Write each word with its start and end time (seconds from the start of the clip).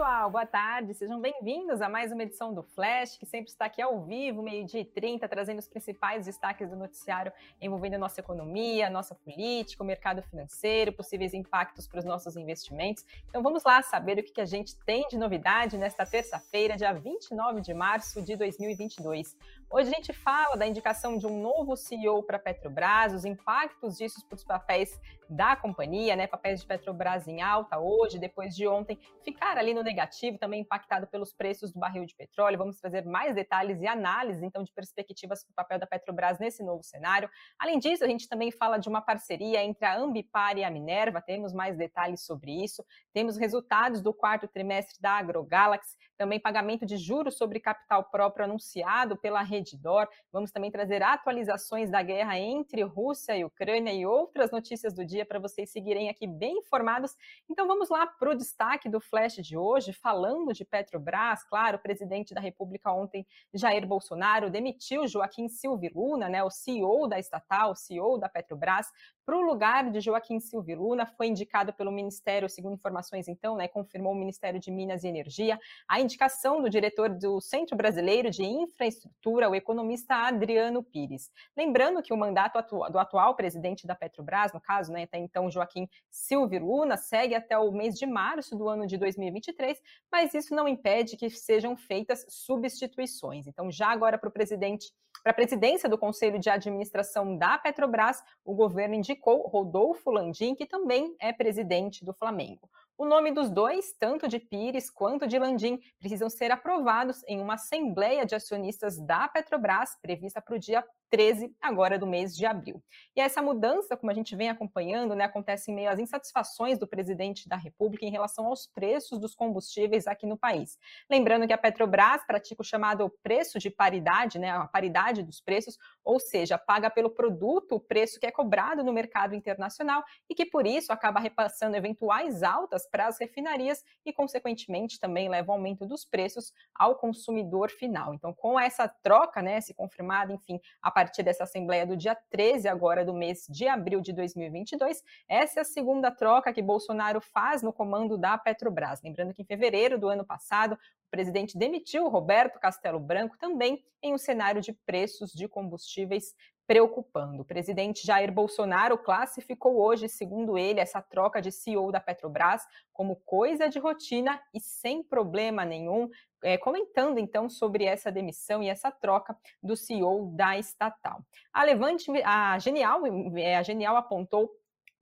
pessoal, 0.00 0.30
boa 0.30 0.46
tarde, 0.46 0.94
sejam 0.94 1.20
bem-vindos 1.20 1.82
a 1.82 1.86
mais 1.86 2.10
uma 2.10 2.22
edição 2.22 2.54
do 2.54 2.62
Flash, 2.62 3.18
que 3.18 3.26
sempre 3.26 3.50
está 3.50 3.66
aqui 3.66 3.82
ao 3.82 4.02
vivo, 4.02 4.42
meio-dia 4.42 4.80
e 4.80 4.84
30, 4.86 5.28
trazendo 5.28 5.58
os 5.58 5.68
principais 5.68 6.24
destaques 6.24 6.70
do 6.70 6.74
noticiário 6.74 7.30
envolvendo 7.60 7.96
a 7.96 7.98
nossa 7.98 8.18
economia, 8.18 8.86
a 8.86 8.90
nossa 8.90 9.14
política, 9.14 9.82
o 9.82 9.86
mercado 9.86 10.22
financeiro, 10.22 10.90
possíveis 10.90 11.34
impactos 11.34 11.86
para 11.86 11.98
os 11.98 12.06
nossos 12.06 12.34
investimentos. 12.34 13.04
Então 13.28 13.42
vamos 13.42 13.62
lá 13.62 13.82
saber 13.82 14.18
o 14.18 14.22
que 14.22 14.40
a 14.40 14.46
gente 14.46 14.74
tem 14.86 15.06
de 15.06 15.18
novidade 15.18 15.76
nesta 15.76 16.06
terça-feira, 16.06 16.78
dia 16.78 16.94
29 16.94 17.60
de 17.60 17.74
março 17.74 18.22
de 18.22 18.36
2022. 18.36 19.36
Hoje 19.72 19.88
a 19.88 19.94
gente 19.94 20.12
fala 20.12 20.56
da 20.56 20.66
indicação 20.66 21.16
de 21.16 21.28
um 21.28 21.40
novo 21.40 21.76
CEO 21.76 22.24
para 22.24 22.38
a 22.38 22.40
Petrobras, 22.40 23.14
os 23.14 23.24
impactos 23.24 23.96
disso 23.96 24.26
para 24.26 24.34
os 24.34 24.42
papéis 24.42 25.00
da 25.28 25.54
companhia, 25.54 26.16
né? 26.16 26.26
Papéis 26.26 26.60
de 26.60 26.66
Petrobras 26.66 27.28
em 27.28 27.40
alta 27.40 27.78
hoje, 27.78 28.18
depois 28.18 28.56
de 28.56 28.66
ontem 28.66 28.98
ficar 29.22 29.56
ali 29.56 29.72
no 29.72 29.84
negativo, 29.84 30.36
também 30.38 30.62
impactado 30.62 31.06
pelos 31.06 31.32
preços 31.32 31.72
do 31.72 31.78
barril 31.78 32.04
de 32.04 32.16
petróleo. 32.16 32.58
Vamos 32.58 32.80
trazer 32.80 33.04
mais 33.04 33.32
detalhes 33.32 33.80
e 33.80 33.86
análises, 33.86 34.42
então, 34.42 34.64
de 34.64 34.72
perspectivas 34.72 35.44
para 35.44 35.52
o 35.52 35.54
papel 35.54 35.78
da 35.78 35.86
Petrobras 35.86 36.40
nesse 36.40 36.64
novo 36.64 36.82
cenário. 36.82 37.30
Além 37.56 37.78
disso, 37.78 38.02
a 38.02 38.08
gente 38.08 38.28
também 38.28 38.50
fala 38.50 38.76
de 38.76 38.88
uma 38.88 39.00
parceria 39.00 39.62
entre 39.62 39.86
a 39.86 39.96
Ambipar 39.96 40.58
e 40.58 40.64
a 40.64 40.70
Minerva, 40.70 41.22
temos 41.22 41.52
mais 41.52 41.76
detalhes 41.76 42.24
sobre 42.24 42.64
isso. 42.64 42.84
Temos 43.12 43.36
resultados 43.36 44.02
do 44.02 44.12
quarto 44.12 44.48
trimestre 44.48 45.00
da 45.00 45.12
AgroGalaxy, 45.12 45.96
também 46.18 46.40
pagamento 46.40 46.84
de 46.84 46.96
juros 46.96 47.38
sobre 47.38 47.60
capital 47.60 48.02
próprio 48.10 48.46
anunciado 48.46 49.16
pela 49.16 49.42
Redditor. 49.60 50.08
Vamos 50.32 50.50
também 50.50 50.70
trazer 50.70 51.02
atualizações 51.02 51.90
da 51.90 52.02
guerra 52.02 52.38
entre 52.38 52.82
Rússia 52.82 53.36
e 53.36 53.44
Ucrânia 53.44 53.92
e 53.92 54.06
outras 54.06 54.50
notícias 54.50 54.92
do 54.94 55.04
dia 55.04 55.24
para 55.24 55.38
vocês 55.38 55.70
seguirem 55.70 56.08
aqui 56.08 56.26
bem 56.26 56.58
informados. 56.58 57.14
Então 57.48 57.66
vamos 57.66 57.88
lá 57.88 58.06
para 58.06 58.30
o 58.30 58.34
destaque 58.34 58.88
do 58.88 59.00
Flash 59.00 59.36
de 59.36 59.56
hoje, 59.56 59.92
falando 59.92 60.52
de 60.52 60.64
Petrobras. 60.64 61.44
Claro, 61.44 61.76
o 61.76 61.80
presidente 61.80 62.34
da 62.34 62.40
República 62.40 62.92
ontem, 62.92 63.26
Jair 63.54 63.86
Bolsonaro, 63.86 64.50
demitiu 64.50 65.06
Joaquim 65.06 65.48
Silvio 65.48 65.90
né, 66.16 66.42
o 66.42 66.50
CEO 66.50 67.08
da 67.08 67.18
estatal, 67.18 67.74
CEO 67.74 68.18
da 68.18 68.28
Petrobras, 68.28 68.86
para 69.24 69.36
o 69.36 69.42
lugar 69.42 69.90
de 69.90 70.00
Joaquim 70.00 70.40
Silvio 70.40 70.82
Luna, 70.82 71.06
foi 71.06 71.28
indicado 71.28 71.72
pelo 71.72 71.92
Ministério, 71.92 72.48
segundo 72.48 72.74
informações 72.74 73.28
então, 73.28 73.54
né, 73.54 73.68
confirmou 73.68 74.12
o 74.12 74.16
Ministério 74.16 74.58
de 74.58 74.70
Minas 74.70 75.04
e 75.04 75.08
Energia, 75.08 75.58
a 75.88 76.00
indicação 76.00 76.60
do 76.60 76.70
diretor 76.70 77.08
do 77.10 77.40
Centro 77.40 77.76
Brasileiro 77.76 78.30
de 78.30 78.42
Infraestrutura, 78.42 79.49
o 79.50 79.54
economista 79.54 80.14
Adriano 80.14 80.82
Pires. 80.82 81.30
Lembrando 81.56 82.02
que 82.02 82.12
o 82.12 82.16
mandato 82.16 82.56
atu 82.56 82.80
do 82.90 82.98
atual 82.98 83.34
presidente 83.34 83.86
da 83.86 83.94
Petrobras, 83.94 84.52
no 84.52 84.60
caso, 84.60 84.92
né, 84.92 85.02
até 85.02 85.18
então 85.18 85.50
Joaquim 85.50 85.88
Silvio 86.10 86.64
Luna, 86.64 86.96
segue 86.96 87.34
até 87.34 87.58
o 87.58 87.72
mês 87.72 87.94
de 87.98 88.06
março 88.06 88.56
do 88.56 88.68
ano 88.68 88.86
de 88.86 88.96
2023, 88.96 89.78
mas 90.10 90.32
isso 90.34 90.54
não 90.54 90.68
impede 90.68 91.16
que 91.16 91.28
sejam 91.28 91.76
feitas 91.76 92.24
substituições. 92.28 93.46
Então, 93.46 93.70
já 93.70 93.88
agora 93.88 94.16
para 94.16 94.28
o 94.28 94.32
presidente 94.32 94.92
para 95.22 95.32
a 95.32 95.34
presidência 95.34 95.86
do 95.86 95.98
Conselho 95.98 96.38
de 96.38 96.48
Administração 96.48 97.36
da 97.36 97.58
Petrobras, 97.58 98.22
o 98.42 98.54
governo 98.54 98.94
indicou 98.94 99.46
Rodolfo 99.48 100.10
Landim, 100.10 100.54
que 100.54 100.64
também 100.64 101.14
é 101.20 101.30
presidente 101.30 102.02
do 102.04 102.14
Flamengo. 102.14 102.70
O 103.00 103.06
nome 103.06 103.32
dos 103.32 103.48
dois, 103.48 103.94
tanto 103.98 104.28
de 104.28 104.38
Pires 104.38 104.90
quanto 104.90 105.26
de 105.26 105.38
Landim, 105.38 105.80
precisam 105.98 106.28
ser 106.28 106.50
aprovados 106.50 107.24
em 107.26 107.40
uma 107.40 107.54
assembleia 107.54 108.26
de 108.26 108.34
acionistas 108.34 108.98
da 108.98 109.26
Petrobras, 109.26 109.96
prevista 110.02 110.38
para 110.42 110.54
o 110.54 110.58
dia 110.58 110.84
13 111.10 111.54
agora 111.60 111.98
do 111.98 112.06
mês 112.06 112.36
de 112.36 112.46
abril. 112.46 112.82
E 113.16 113.20
essa 113.20 113.42
mudança, 113.42 113.96
como 113.96 114.10
a 114.10 114.14
gente 114.14 114.36
vem 114.36 114.48
acompanhando, 114.48 115.14
né, 115.14 115.24
acontece 115.24 115.70
em 115.70 115.74
meio 115.74 115.90
às 115.90 115.98
insatisfações 115.98 116.78
do 116.78 116.86
presidente 116.86 117.48
da 117.48 117.56
República 117.56 118.06
em 118.06 118.10
relação 118.10 118.46
aos 118.46 118.66
preços 118.66 119.18
dos 119.18 119.34
combustíveis 119.34 120.06
aqui 120.06 120.26
no 120.26 120.38
país. 120.38 120.78
Lembrando 121.10 121.46
que 121.46 121.52
a 121.52 121.58
Petrobras 121.58 122.24
pratica 122.24 122.62
o 122.62 122.64
chamado 122.64 123.10
preço 123.22 123.58
de 123.58 123.68
paridade, 123.68 124.38
né, 124.38 124.50
a 124.50 124.66
paridade 124.66 125.22
dos 125.22 125.40
preços, 125.40 125.76
ou 126.04 126.20
seja, 126.20 126.56
paga 126.56 126.88
pelo 126.88 127.10
produto 127.10 127.74
o 127.74 127.80
preço 127.80 128.20
que 128.20 128.26
é 128.26 128.30
cobrado 128.30 128.84
no 128.84 128.92
mercado 128.92 129.34
internacional 129.34 130.04
e 130.28 130.34
que 130.34 130.46
por 130.46 130.66
isso 130.66 130.92
acaba 130.92 131.18
repassando 131.18 131.76
eventuais 131.76 132.42
altas 132.42 132.88
para 132.88 133.08
as 133.08 133.18
refinarias 133.18 133.82
e 134.06 134.12
consequentemente 134.12 135.00
também 135.00 135.28
leva 135.28 135.50
ao 135.50 135.58
aumento 135.58 135.84
dos 135.84 136.04
preços 136.04 136.52
ao 136.74 136.94
consumidor 136.94 137.70
final. 137.70 138.14
Então, 138.14 138.32
com 138.32 138.58
essa 138.58 138.86
troca, 138.88 139.42
né, 139.42 139.60
se 139.60 139.74
confirmada, 139.74 140.32
enfim, 140.32 140.60
a 140.80 140.90
partir 141.00 141.22
dessa 141.22 141.44
Assembleia 141.44 141.86
do 141.86 141.96
dia 141.96 142.14
13 142.28 142.68
agora 142.68 143.06
do 143.06 143.14
mês 143.14 143.46
de 143.48 143.66
abril 143.66 144.02
de 144.02 144.12
2022. 144.12 145.02
Essa 145.26 145.60
é 145.60 145.62
a 145.62 145.64
segunda 145.64 146.10
troca 146.10 146.52
que 146.52 146.60
Bolsonaro 146.60 147.22
faz 147.22 147.62
no 147.62 147.72
comando 147.72 148.18
da 148.18 148.36
Petrobras. 148.36 149.00
Lembrando 149.02 149.32
que 149.32 149.40
em 149.40 149.44
fevereiro 149.46 149.98
do 149.98 150.10
ano 150.10 150.26
passado, 150.26 150.74
o 150.74 151.10
presidente 151.10 151.56
demitiu 151.56 152.06
Roberto 152.08 152.60
Castelo 152.60 153.00
Branco 153.00 153.38
também 153.38 153.82
em 154.02 154.12
um 154.12 154.18
cenário 154.18 154.60
de 154.60 154.74
preços 154.74 155.32
de 155.32 155.48
combustíveis 155.48 156.34
preocupando. 156.70 157.42
O 157.42 157.44
presidente 157.44 158.06
Jair 158.06 158.30
Bolsonaro 158.30 158.96
classificou 158.96 159.82
hoje, 159.82 160.08
segundo 160.08 160.56
ele, 160.56 160.78
essa 160.78 161.02
troca 161.02 161.42
de 161.42 161.50
CEO 161.50 161.90
da 161.90 161.98
Petrobras 161.98 162.64
como 162.92 163.16
coisa 163.16 163.68
de 163.68 163.80
rotina 163.80 164.40
e 164.54 164.60
sem 164.60 165.02
problema 165.02 165.64
nenhum, 165.64 166.08
é, 166.44 166.56
comentando 166.56 167.18
então 167.18 167.50
sobre 167.50 167.86
essa 167.86 168.12
demissão 168.12 168.62
e 168.62 168.68
essa 168.68 168.88
troca 168.88 169.36
do 169.60 169.76
CEO 169.76 170.30
da 170.36 170.56
estatal. 170.58 171.24
A 171.52 171.64
Levante, 171.64 172.08
a 172.24 172.56
Genial, 172.60 173.02
é, 173.36 173.56
a 173.56 173.64
Genial 173.64 173.96
apontou 173.96 174.48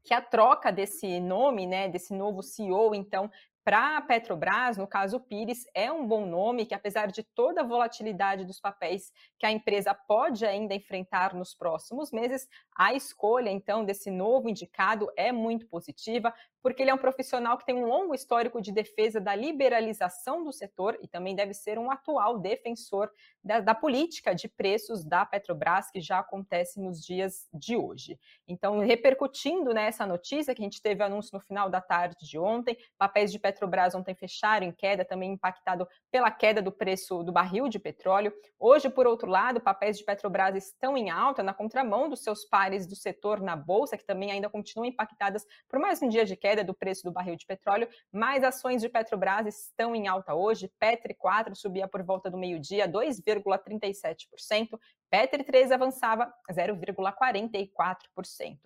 que 0.03 0.15
a 0.15 0.23
troca 0.23 0.73
desse 0.73 1.21
nome, 1.21 1.67
né, 1.67 1.87
desse 1.87 2.15
novo 2.15 2.43
CEO, 2.43 2.95
então, 2.95 3.31
para 3.69 3.99
a 3.99 4.01
Petrobras, 4.01 4.79
no 4.79 4.87
caso 4.87 5.21
Pires, 5.21 5.67
é 5.75 5.93
um 5.93 6.07
bom 6.07 6.25
nome 6.25 6.65
que, 6.65 6.73
apesar 6.73 7.09
de 7.09 7.23
toda 7.23 7.61
a 7.61 7.65
volatilidade 7.65 8.47
dos 8.47 8.59
papéis 8.59 9.13
que 9.39 9.45
a 9.45 9.53
empresa 9.53 9.93
pode 9.93 10.47
ainda 10.47 10.75
enfrentar 10.75 11.35
nos 11.35 11.55
próximos 11.55 12.11
meses, 12.11 12.49
a 12.75 12.95
escolha, 12.95 13.51
então, 13.51 13.85
desse 13.85 14.11
novo 14.11 14.49
indicado 14.49 15.13
é 15.19 15.31
muito 15.31 15.67
positiva, 15.67 16.33
porque 16.63 16.83
ele 16.83 16.91
é 16.91 16.95
um 16.95 16.99
profissional 16.99 17.57
que 17.57 17.65
tem 17.65 17.75
um 17.75 17.87
longo 17.87 18.15
histórico 18.15 18.61
de 18.61 18.73
defesa 18.73 19.21
da 19.21 19.35
liberalização 19.35 20.43
do 20.43 20.53
setor 20.53 20.99
e 21.01 21.07
também 21.07 21.35
deve 21.35 21.55
ser 21.55 21.79
um 21.79 21.91
atual 21.91 22.39
defensor 22.39 23.11
da, 23.43 23.61
da 23.61 23.75
política 23.75 24.35
de 24.35 24.49
preços 24.49 25.05
da 25.05 25.25
Petrobras, 25.25 25.91
que 25.91 26.01
já 26.01 26.19
acontece 26.19 26.81
nos 26.81 27.05
dias 27.05 27.49
de 27.55 27.77
hoje. 27.77 28.19
Então, 28.47 28.81
repercutindo 28.81 29.73
nessa 29.73 30.05
notícia, 30.05 30.55
que 30.55 30.61
a 30.61 30.65
gente 30.65 30.83
teve 30.83 31.03
anúncio 31.03 31.31
no 31.33 31.41
final 31.41 31.71
da 31.71 31.81
tarde 31.81 32.27
de 32.27 32.39
ontem, 32.39 32.77
papéis 32.97 33.31
de 33.31 33.39
Petrobras 33.39 33.95
ontem 33.95 34.15
fecharam 34.15 34.67
em 34.67 34.73
queda, 34.73 35.05
também 35.05 35.33
impactado 35.33 35.87
pela 36.11 36.31
queda 36.31 36.61
do 36.61 36.73
preço 36.73 37.23
do 37.23 37.33
barril 37.33 37.69
de 37.69 37.79
petróleo. 37.79 38.33
Hoje, 38.59 38.91
por 38.91 39.07
outro 39.07 39.31
lado, 39.31 39.61
papéis 39.61 39.97
de 39.97 40.05
Petrobras 40.05 40.57
estão 40.57 40.97
em 40.97 41.11
alta, 41.11 41.43
na 41.43 41.55
contramão 41.55 42.09
dos 42.09 42.23
seus 42.23 42.45
pares 42.45 42.87
do 42.87 42.97
setor 42.97 43.41
na 43.41 43.55
Bolsa, 43.55 43.97
que 43.97 44.05
também 44.05 44.33
ainda 44.33 44.51
continuam 44.51 44.87
impactadas 44.87 45.47
por 45.69 45.79
mais 45.79 46.03
um 46.03 46.09
dia 46.09 46.25
de 46.25 46.37
queda 46.37 46.48
do 46.57 46.75
preço 46.75 47.03
do 47.05 47.13
barril 47.13 47.37
de 47.37 47.47
petróleo. 47.47 47.89
Mais 48.13 48.43
ações 48.43 48.83
de 48.83 48.89
Petrobras 48.89 49.47
estão 49.47 49.95
em 49.95 50.09
alta 50.09 50.35
hoje. 50.35 50.71
Petri 50.79 51.15
4 51.15 51.55
subia 51.55 51.87
por 51.87 52.03
volta 52.03 52.31
do 52.31 52.37
meio-dia 52.37 52.89
2,37%. 52.89 54.79
Petri 55.11 55.43
3 55.43 55.73
avançava 55.73 56.31
0,44% 56.51 58.59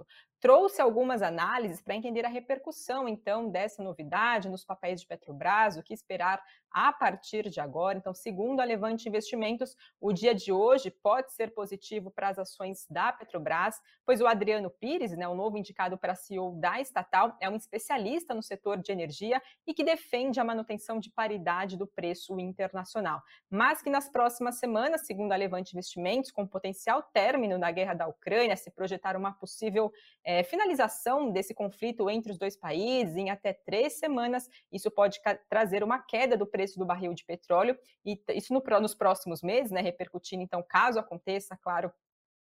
trouxe 0.43 0.83
algumas 0.83 1.23
análises 1.23 1.81
para 1.81 1.95
entender 1.95 2.27
a 2.27 2.29
repercussão, 2.29 3.09
então, 3.09 3.49
dessa 3.49 3.81
novidade 3.81 4.49
nos 4.49 4.65
papéis 4.65 5.01
de 5.01 5.07
Petrobras, 5.07 5.77
o 5.77 5.85
que 5.85 5.95
esperar 5.95 6.43
a 6.69 6.93
partir 6.93 7.49
de 7.49 7.61
agora. 7.61 7.97
Então, 7.97 8.13
segundo 8.13 8.59
a 8.59 8.65
Levante 8.65 9.09
Investimentos, 9.09 9.77
o 10.01 10.13
dia 10.13 10.35
de 10.35 10.51
hoje 10.51 10.91
pode 10.91 11.33
ser 11.33 11.55
positivo 11.55 12.11
para 12.11 12.29
as 12.29 12.41
ações 12.41 12.87
da 12.91 13.13
Petrobras, 13.13 13.81
pois 14.05 14.21
o 14.21 14.27
Adriano 14.27 14.69
Pires, 14.69 15.17
né, 15.17 15.29
o 15.29 15.35
novo 15.35 15.57
indicado 15.57 15.97
para 15.97 16.17
CEO 16.17 16.59
da 16.59 16.81
estatal, 16.81 17.37
é 17.41 17.49
um 17.49 17.55
especialista 17.55 18.35
no 18.35 18.43
setor 18.43 18.79
de 18.79 18.91
energia 18.91 19.41
e 19.65 19.73
que 19.73 19.85
defende 19.85 20.41
a 20.41 20.45
manutenção 20.45 20.99
de 20.99 21.09
paridade 21.11 21.77
do 21.77 21.87
preço 21.87 22.37
internacional. 22.41 23.23
Mas 23.49 23.81
que 23.81 23.91
nas 23.91 24.09
próximas 24.09 24.59
semanas, 24.59 25.07
segundo 25.07 25.31
a 25.31 25.37
Levante 25.37 25.77
Investimentos, 25.77 26.32
com 26.33 26.47
potencial 26.47 27.03
término 27.03 27.59
da 27.59 27.71
guerra 27.71 27.95
da 27.95 28.09
Ucrânia, 28.09 28.57
se 28.57 28.71
projetar 28.71 29.17
uma 29.17 29.33
possível 29.33 29.93
é, 30.25 30.43
finalização 30.43 31.31
desse 31.31 31.55
conflito 31.55 32.09
entre 32.11 32.33
os 32.33 32.39
dois 32.39 32.57
países 32.57 33.17
em 33.17 33.31
até 33.31 33.53
três 33.53 33.95
semanas. 33.95 34.49
Isso 34.71 34.91
pode 34.91 35.21
trazer 35.49 35.83
uma 35.83 35.99
queda 35.99 36.37
do 36.37 36.47
preço 36.47 36.79
do 36.79 36.87
barril 36.87 37.15
de 37.15 37.25
petróleo, 37.25 37.79
e 38.05 38.21
isso 38.31 38.53
no, 38.53 38.63
nos 38.81 38.95
próximos 38.95 39.43
meses, 39.43 39.71
né, 39.71 39.81
repercutindo, 39.81 40.43
então, 40.43 40.63
caso 40.63 40.99
aconteça, 40.99 41.57
claro, 41.57 41.93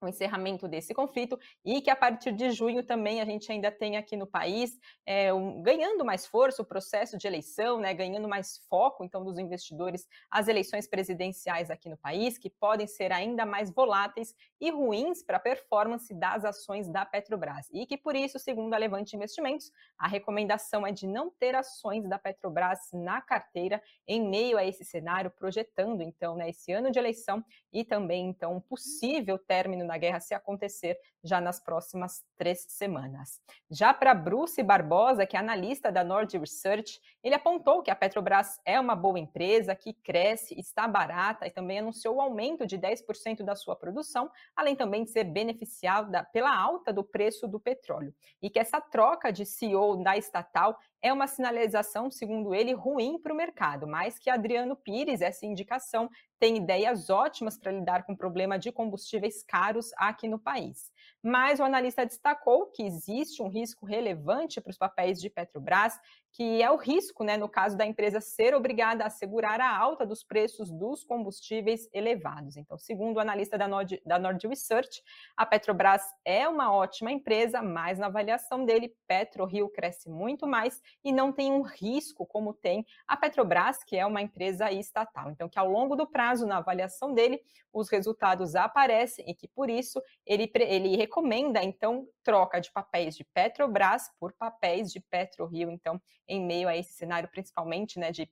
o 0.02 0.08
encerramento 0.08 0.68
desse 0.68 0.94
conflito 0.94 1.40
e 1.64 1.82
que 1.82 1.90
a 1.90 1.96
partir 1.96 2.32
de 2.32 2.52
junho 2.52 2.84
também 2.84 3.22
a 3.22 3.26
gente 3.26 3.52
ainda 3.52 3.72
tem 3.72 3.98
aqui 3.98 4.16
no 4.16 4.26
país 4.26 4.78
é, 5.06 5.34
um, 5.34 5.62
ganhando 5.62 6.06
mais 6.06 6.26
força 6.26 6.62
o 6.62 6.66
processo 6.66 7.18
de 7.18 7.28
eleição, 7.28 7.80
né, 7.80 7.94
ganhando 7.94 8.28
mais 8.28 8.58
foco 8.70 9.04
então 9.04 9.24
dos 9.24 9.38
investidores 9.38 10.08
as 10.30 10.48
eleições 10.48 10.88
presidenciais 10.88 11.70
aqui 11.70 11.90
no 11.90 11.98
país, 11.98 12.38
que 12.38 12.50
podem 12.50 12.88
ser 12.88 13.12
ainda 13.12 13.46
mais 13.46 13.70
voláteis 13.72 14.34
e 14.60 14.70
ruins 14.72 15.24
para 15.24 15.38
a 15.38 15.40
performance 15.40 16.14
das 16.14 16.46
ações 16.46 16.88
da 16.88 17.06
Petrobras. 17.06 17.68
E 17.72 17.86
que 17.86 17.98
por 17.98 18.16
isso, 18.16 18.40
segundo 18.40 18.74
a 18.74 18.78
Levante 18.78 19.16
Investimentos, 19.16 19.72
a 19.98 20.08
recomendação 20.08 20.86
é 20.86 20.92
de 20.92 21.08
não 21.08 21.30
ter 21.30 21.56
ações 21.56 22.08
da 22.08 22.20
Petrobras 22.20 22.80
na 22.94 23.22
carteira 23.22 23.82
em 24.08 24.22
meio 24.22 24.58
a 24.58 24.66
esse 24.66 24.84
cenário, 24.86 25.32
projetando 25.32 26.02
então 26.02 26.36
né, 26.36 26.50
esse 26.50 26.72
ano 26.72 26.92
de 26.92 27.00
eleição 27.00 27.44
e 27.72 27.84
também 27.84 28.30
então 28.30 28.56
um 28.56 28.62
possível 28.62 29.38
término 29.38 29.86
na 29.90 29.98
guerra 29.98 30.20
se 30.20 30.34
acontecer 30.34 30.98
já 31.24 31.42
nas 31.42 31.60
próximas 31.60 32.24
três 32.38 32.66
semanas. 32.70 33.42
Já 33.70 33.94
para 33.94 34.14
Bruce 34.14 34.62
Barbosa, 34.62 35.26
que 35.26 35.36
é 35.36 35.40
analista 35.40 35.92
da 35.92 36.04
Nord 36.04 36.38
Research, 36.38 37.02
ele 37.24 37.36
apontou 37.36 37.82
que 37.82 37.90
a 37.90 37.96
Petrobras 37.96 38.60
é 38.64 38.80
uma 38.80 38.96
boa 38.96 39.20
empresa, 39.20 39.76
que 39.76 39.94
cresce, 39.94 40.58
está 40.60 40.88
barata 40.88 41.48
e 41.48 41.52
também 41.52 41.80
anunciou 41.80 42.16
o 42.16 42.22
aumento 42.22 42.66
de 42.66 42.78
10% 42.78 43.44
da 43.44 43.56
sua 43.56 43.76
produção, 43.76 44.32
além 44.56 44.76
também 44.76 45.04
de 45.04 45.10
ser 45.10 45.24
beneficiada 45.24 46.24
pela 46.32 46.56
alta 46.56 46.94
do 46.94 47.04
preço 47.04 47.48
do 47.48 47.60
petróleo. 47.60 48.14
E 48.42 48.50
que 48.50 48.60
essa 48.60 48.80
troca 48.80 49.32
de 49.32 49.46
CEO 49.46 50.04
da 50.04 50.16
estatal 50.16 50.78
é 51.02 51.12
uma 51.14 51.28
sinalização, 51.28 52.12
segundo 52.12 52.54
ele, 52.54 52.74
ruim 52.74 53.20
para 53.20 53.34
o 53.34 53.36
mercado, 53.36 53.88
mas 53.88 54.20
que 54.20 54.30
Adriano 54.30 54.76
Pires, 54.76 55.22
essa 55.22 55.46
indicação, 55.46 56.10
tem 56.40 56.58
ideias 56.58 57.10
ótimas 57.10 57.58
para 57.58 57.72
lidar 57.72 58.06
com 58.06 58.14
o 58.14 58.18
problema 58.18 58.58
de 58.58 58.72
combustíveis 58.72 59.44
caros 59.44 59.92
aqui 59.98 60.28
no 60.28 60.40
país. 60.40 60.92
Mas 61.22 61.60
o 61.60 61.64
analista 61.64 62.06
destacou 62.06 62.68
que 62.68 62.84
existe 62.84 63.42
um 63.42 63.50
risco 63.50 63.86
relevante 63.86 64.62
para 64.62 64.72
os 64.72 64.78
papéis 64.78 65.20
de 65.20 65.30
Petrobras, 65.30 66.00
que 66.32 66.62
é 66.62 66.72
o 66.72 66.78
risco, 66.78 67.24
né, 67.24 67.36
no 67.36 67.50
caso 67.50 67.76
da 67.76 67.86
empresa 67.86 68.22
ser 68.22 68.54
obrigada 68.54 69.04
a 69.04 69.08
assegurar 69.08 69.60
a 69.60 69.78
alta 69.78 70.06
dos 70.06 70.24
preços 70.24 70.72
dos 70.72 71.04
combustíveis 71.04 71.90
elevados. 71.92 72.56
Então, 72.56 72.78
segundo 72.78 73.18
o 73.18 73.20
analista 73.20 73.58
da 73.58 73.68
Nord, 73.68 74.02
da 74.06 74.20
Nord 74.20 74.48
Research, 74.48 75.02
a 75.36 75.46
Petrobras 75.46 76.04
é 76.24 76.48
uma 76.48 76.72
ótima 76.74 77.12
empresa, 77.12 77.62
mas 77.62 77.98
na 78.00 78.06
avaliação 78.06 78.64
dele, 78.64 78.96
PetroRio 79.08 79.70
cresce 79.70 80.10
muito 80.10 80.48
mais 80.48 80.82
e 81.04 81.12
não 81.12 81.32
tem 81.32 81.52
um 81.52 81.62
risco 81.62 82.26
como 82.26 82.54
tem 82.54 82.86
a 83.08 83.16
Petrobras, 83.16 83.84
que 83.84 83.96
é 83.96 84.06
uma 84.06 84.22
empresa 84.22 84.72
estatal. 84.72 85.32
Então, 85.32 85.50
que 85.50 85.60
ao 85.60 85.70
longo 85.70 85.96
do 85.96 86.08
prazo, 86.08 86.46
na 86.46 86.58
avaliação 86.58 87.14
dele, 87.14 87.42
os 87.72 87.90
resultados 87.90 88.56
aparecem 88.56 89.26
e 89.28 89.34
que 89.34 89.48
por 89.48 89.70
isso 89.70 90.02
ele, 90.26 90.52
ele 90.56 90.96
recomenda 90.96 91.64
então 91.64 92.08
troca 92.24 92.60
de 92.60 92.72
papéis 92.72 93.16
de 93.16 93.24
Petrobras 93.24 94.10
por 94.20 94.34
papéis 94.34 94.92
de 94.92 95.00
PetroRio, 95.00 95.70
então 95.70 96.02
em 96.28 96.44
meio 96.44 96.68
a 96.68 96.76
esse 96.76 96.94
cenário 96.94 97.30
principalmente, 97.30 98.00
né, 98.00 98.12
de 98.12 98.30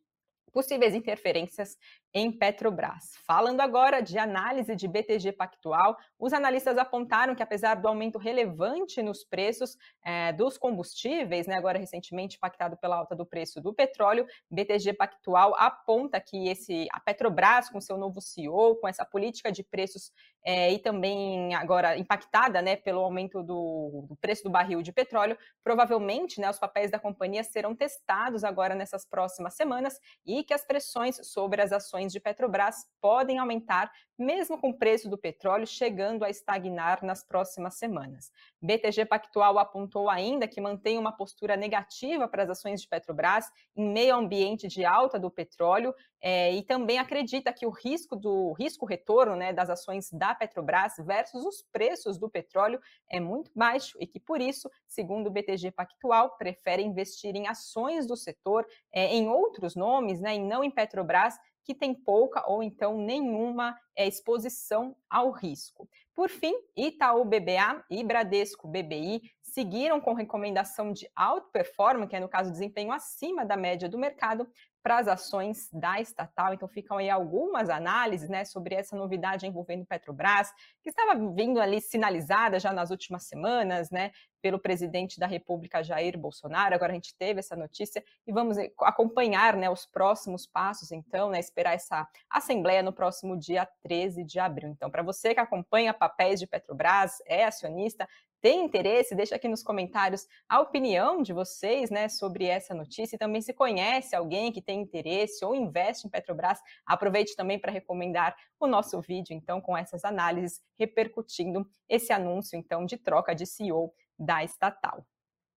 possíveis 0.51 0.95
interferências 0.95 1.77
em 2.13 2.31
Petrobras. 2.31 3.13
Falando 3.25 3.61
agora 3.61 4.01
de 4.01 4.17
análise 4.17 4.75
de 4.75 4.87
BTG 4.87 5.33
Pactual, 5.33 5.95
os 6.17 6.33
analistas 6.33 6.77
apontaram 6.77 7.35
que, 7.35 7.43
apesar 7.43 7.75
do 7.75 7.87
aumento 7.87 8.17
relevante 8.17 9.01
nos 9.03 9.23
preços 9.23 9.77
é, 10.03 10.33
dos 10.33 10.57
combustíveis, 10.57 11.45
né, 11.45 11.55
agora 11.55 11.77
recentemente 11.77 12.37
impactado 12.37 12.75
pela 12.77 12.95
alta 12.95 13.15
do 13.15 13.25
preço 13.25 13.61
do 13.61 13.73
petróleo, 13.73 14.25
BTG 14.49 14.93
Pactual 14.93 15.53
aponta 15.55 16.19
que 16.19 16.47
esse, 16.47 16.87
a 16.91 16.99
Petrobras, 16.99 17.69
com 17.69 17.79
seu 17.79 17.97
novo 17.97 18.19
CEO, 18.19 18.77
com 18.77 18.87
essa 18.87 19.05
política 19.05 19.51
de 19.51 19.63
preços 19.63 20.11
é, 20.43 20.71
e 20.71 20.79
também 20.79 21.53
agora 21.55 21.97
impactada 21.97 22.61
né, 22.61 22.75
pelo 22.77 23.01
aumento 23.01 23.43
do, 23.43 24.05
do, 24.07 24.15
preço 24.15 24.43
do 24.43 24.49
barril 24.49 24.81
de 24.81 24.93
petróleo, 24.93 25.37
provavelmente 25.63 26.39
né, 26.39 26.49
os 26.49 26.57
papéis 26.57 26.89
da 26.89 26.97
companhia 26.97 27.43
serão 27.43 27.75
testados 27.75 28.43
agora 28.43 28.73
nessas 28.73 29.05
próximas 29.05 29.55
semanas 29.55 29.99
e 30.25 30.36
que 30.43 30.53
as 30.53 30.65
pressões 30.65 31.19
sobre 31.23 31.61
as 31.61 31.71
ações 31.71 32.11
de 32.11 32.19
Petrobras 32.19 32.87
podem 33.01 33.37
aumentar, 33.37 33.91
mesmo 34.17 34.57
com 34.57 34.69
o 34.69 34.77
preço 34.77 35.09
do 35.09 35.17
petróleo 35.17 35.67
chegando 35.67 36.23
a 36.23 36.29
estagnar 36.29 37.03
nas 37.03 37.23
próximas 37.23 37.75
semanas. 37.75 38.31
BTG 38.61 39.05
Pactual 39.05 39.59
apontou 39.59 40.09
ainda 40.09 40.47
que 40.47 40.59
mantém 40.59 40.97
uma 40.97 41.11
postura 41.11 41.55
negativa 41.55 42.27
para 42.27 42.43
as 42.43 42.49
ações 42.49 42.81
de 42.81 42.87
Petrobras 42.87 43.51
em 43.75 43.89
meio 43.89 44.15
ao 44.15 44.21
ambiente 44.21 44.67
de 44.67 44.83
alta 44.83 45.19
do 45.19 45.29
petróleo 45.29 45.93
é, 46.19 46.51
e 46.53 46.63
também 46.63 46.97
acredita 46.97 47.53
que 47.53 47.65
o 47.65 47.69
risco 47.69 48.15
do 48.15 48.53
risco 48.53 48.85
retorno 48.85 49.35
né, 49.35 49.53
das 49.53 49.69
ações 49.69 50.09
da 50.11 50.33
Petrobras 50.33 50.93
versus 50.99 51.45
os 51.45 51.63
preços 51.71 52.17
do 52.17 52.29
petróleo 52.29 52.79
é 53.09 53.19
muito 53.19 53.51
baixo 53.55 53.97
e 53.99 54.07
que, 54.07 54.19
por 54.19 54.41
isso, 54.41 54.69
segundo 54.87 55.27
o 55.27 55.31
BTG 55.31 55.71
Pactual, 55.71 56.35
prefere 56.37 56.81
investir 56.81 57.35
em 57.35 57.47
ações 57.47 58.07
do 58.07 58.15
setor, 58.15 58.65
é, 58.91 59.13
em 59.13 59.27
outros 59.27 59.75
nomes, 59.75 60.19
né, 60.19 60.35
e 60.35 60.39
não 60.39 60.63
em 60.63 60.71
Petrobras, 60.71 61.37
que 61.67 61.75
tem 61.75 61.93
pouca 61.93 62.49
ou 62.49 62.63
então 62.63 62.97
nenhuma 62.97 63.77
é, 63.93 64.07
exposição 64.07 64.95
ao 65.09 65.31
risco. 65.31 65.89
Por 66.15 66.29
fim, 66.29 66.55
Itaú 66.77 67.25
BBA 67.25 67.83
e 67.91 68.05
Bradesco 68.05 68.69
BBI 68.69 69.21
seguiram 69.47 69.99
com 69.99 70.13
recomendação 70.13 70.91
de 70.91 71.09
alto 71.15 71.49
performance, 71.51 72.09
que 72.09 72.15
é 72.15 72.19
no 72.19 72.29
caso 72.29 72.51
desempenho 72.51 72.91
acima 72.91 73.45
da 73.45 73.55
média 73.55 73.87
do 73.87 73.97
mercado, 73.97 74.47
para 74.87 74.99
as 74.99 75.07
ações 75.09 75.69
da 75.73 75.99
estatal. 75.99 76.53
Então 76.53 76.67
ficam 76.67 76.97
aí 76.97 77.09
algumas 77.09 77.69
análises 77.69 78.29
né, 78.29 78.45
sobre 78.45 78.73
essa 78.73 78.95
novidade 78.95 79.45
envolvendo 79.45 79.85
Petrobras, 79.85 80.53
que 80.81 80.89
estava 80.89 81.13
vindo 81.33 81.59
ali 81.59 81.81
sinalizada 81.81 82.57
já 82.57 82.71
nas 82.71 82.89
últimas 82.89 83.23
semanas, 83.23 83.91
né, 83.91 84.11
pelo 84.41 84.59
presidente 84.59 85.19
da 85.19 85.27
República 85.27 85.83
Jair 85.83 86.17
Bolsonaro. 86.17 86.73
Agora 86.73 86.93
a 86.93 86.95
gente 86.95 87.13
teve 87.17 87.39
essa 87.39 87.55
notícia 87.55 88.01
e 88.25 88.31
vamos 88.31 88.57
eh, 88.57 88.71
acompanhar 88.81 89.57
né, 89.57 89.69
os 89.69 89.85
próximos 89.85 90.47
passos, 90.47 90.91
então, 90.91 91.29
né, 91.29 91.39
esperar 91.39 91.73
essa 91.73 92.07
assembleia 92.29 92.81
no 92.81 92.93
próximo 92.93 93.37
dia 93.37 93.67
13 93.83 94.23
de 94.23 94.39
abril. 94.39 94.69
Então, 94.69 94.89
para 94.89 95.03
você 95.03 95.33
que 95.33 95.39
acompanha 95.41 95.93
papéis 95.93 96.39
de 96.39 96.47
Petrobras, 96.47 97.17
é 97.25 97.43
acionista, 97.43 98.07
tem 98.41 98.63
interesse, 98.63 99.15
deixa 99.15 99.35
aqui 99.35 99.47
nos 99.47 99.63
comentários 99.63 100.27
a 100.47 100.59
opinião 100.59 101.21
de 101.21 101.33
vocês 101.33 101.89
né, 101.89 102.07
sobre 102.07 102.45
essa 102.45 102.73
notícia 102.73 103.15
e 103.15 103.19
também 103.19 103.41
se 103.41 103.53
conhece 103.53 104.15
alguém 104.15 104.51
que 104.51 104.61
tem 104.61 104.81
interesse 104.81 105.43
ou 105.43 105.55
investe 105.55 106.07
em 106.07 106.09
Petrobras, 106.09 106.59
aproveite 106.85 107.35
também 107.35 107.59
para 107.59 107.71
recomendar 107.71 108.35
o 108.59 108.67
nosso 108.67 108.99
vídeo, 109.01 109.33
então, 109.33 109.59
com 109.59 109.75
essas 109.75 110.03
análises 110.03 110.61
repercutindo 110.77 111.67
esse 111.89 112.13
anúncio, 112.13 112.57
então, 112.57 112.85
de 112.85 112.97
troca 112.97 113.33
de 113.33 113.45
CEO 113.45 113.93
da 114.17 114.43
estatal. 114.43 115.05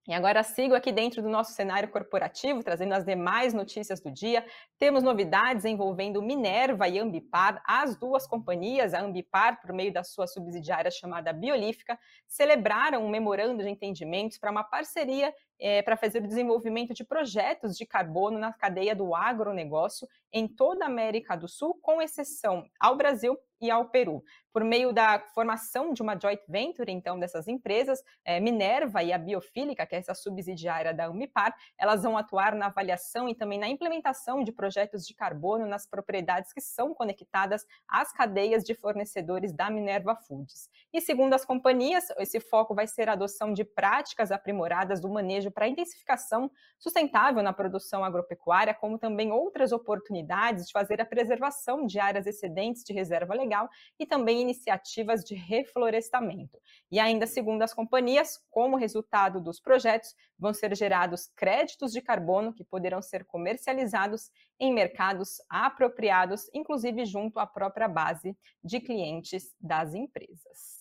E 0.09 0.15
agora 0.15 0.43
sigo 0.43 0.75
aqui 0.75 0.91
dentro 0.91 1.21
do 1.23 1.29
nosso 1.29 1.53
cenário 1.53 1.91
corporativo, 1.91 2.65
trazendo 2.65 2.95
as 2.95 3.05
demais 3.05 3.53
notícias 3.53 4.01
do 4.01 4.11
dia. 4.11 4.45
Temos 4.79 5.03
novidades 5.03 5.67
envolvendo 5.67 6.23
Minerva 6.23 6.89
e 6.89 6.99
Ambipar. 6.99 7.63
As 7.67 7.97
duas 7.97 8.27
companhias, 8.27 8.95
a 8.95 9.03
Ambipar, 9.03 9.61
por 9.61 9.73
meio 9.75 9.93
da 9.93 10.03
sua 10.03 10.27
subsidiária 10.27 10.91
chamada 10.91 11.33
Biolífica, 11.35 11.99
celebraram 12.27 13.05
um 13.05 13.11
memorando 13.11 13.63
de 13.63 13.69
entendimentos 13.69 14.39
para 14.39 14.51
uma 14.51 14.65
parceria 14.65 15.35
é, 15.61 15.83
para 15.83 15.97
fazer 15.97 16.23
o 16.23 16.27
desenvolvimento 16.27 16.95
de 16.95 17.05
projetos 17.05 17.77
de 17.77 17.85
carbono 17.85 18.39
na 18.39 18.53
cadeia 18.53 18.95
do 18.95 19.15
agronegócio 19.15 20.09
em 20.33 20.49
toda 20.49 20.85
a 20.85 20.89
América 20.89 21.37
do 21.37 21.47
Sul, 21.49 21.79
com 21.83 22.01
exceção 22.01 22.65
ao 22.79 22.97
Brasil 22.97 23.39
e 23.61 23.71
ao 23.71 23.91
Peru. 23.91 24.25
Por 24.53 24.65
meio 24.65 24.93
da 24.93 25.21
formação 25.35 25.93
de 25.93 26.03
uma 26.03 26.19
joint 26.19 26.41
venture, 26.49 26.91
então, 26.91 27.19
dessas 27.19 27.47
empresas, 27.47 28.03
é, 28.25 28.41
Minerva 28.41 29.03
e 29.03 29.13
a 29.13 29.19
Biofílica, 29.19 29.87
que 29.87 29.95
é 29.95 29.99
essa 29.99 30.15
subsidiária 30.15 30.93
da 30.95 31.09
Umipar, 31.09 31.55
elas 31.79 32.03
vão 32.03 32.17
atuar 32.17 32.55
na 32.55 32.67
avaliação 32.67 33.29
e 33.29 33.35
também 33.35 33.59
na 33.59 33.69
implementação 33.69 34.43
de 34.43 34.51
projetos 34.51 35.07
de 35.07 35.15
carbono 35.15 35.67
nas 35.67 35.87
propriedades 35.87 36.53
que 36.53 36.61
são 36.61 36.95
conectadas 36.95 37.65
às 37.87 38.13
cadeias 38.13 38.65
de 38.65 38.75
fornecedores 38.75 39.53
da 39.53 39.71
Minerva 39.71 40.17
Foods. 40.17 40.69
E 40.93 41.01
segundo 41.01 41.35
as 41.35 41.45
companhias, 41.45 42.09
esse 42.19 42.41
foco 42.41 42.75
vai 42.75 42.87
ser 42.87 43.09
a 43.09 43.13
adoção 43.13 43.53
de 43.53 43.65
práticas 43.65 44.33
aprimoradas 44.33 45.01
do 45.01 45.09
manejo 45.09 45.50
para 45.51 45.69
intensificação 45.69 46.51
sustentável 46.79 47.43
na 47.43 47.53
produção 47.53 48.05
agropecuária, 48.05 48.75
como 48.75 48.99
também 48.99 49.33
outras 49.33 49.73
oportunidades 49.73 50.67
de 50.67 50.73
fazer 50.73 51.01
a 51.01 51.07
preservação 51.07 51.87
de 51.87 51.99
áreas 51.99 52.27
excedentes 52.27 52.83
de 52.85 52.93
reserva 52.93 53.35
legal 53.35 53.69
e 53.99 54.07
também 54.07 54.41
iniciativas 54.41 55.25
de 55.25 55.35
reflorestamento. 55.35 56.59
E 56.91 56.99
ainda 56.99 57.27
segundo 57.27 57.63
as 57.63 57.75
companhias, 57.75 58.39
como 58.51 58.77
resultado 58.77 59.41
dos 59.41 59.61
projetos, 59.61 60.15
vão 60.39 60.55
ser 60.55 60.75
gerados 60.75 61.31
créditos 61.37 61.93
de 61.93 62.01
carbono 62.01 62.53
que 62.53 62.65
poderão 62.65 63.03
ser 63.03 63.25
comercializados 63.25 64.31
em 64.59 64.73
mercados 64.73 65.37
apropriados, 65.49 66.49
inclusive 66.55 67.05
junto 67.05 67.39
à 67.39 67.47
própria 67.47 67.89
base 67.89 68.37
de 68.65 68.81
clientes 68.81 69.55
das 69.61 69.95
empresas. 69.95 70.80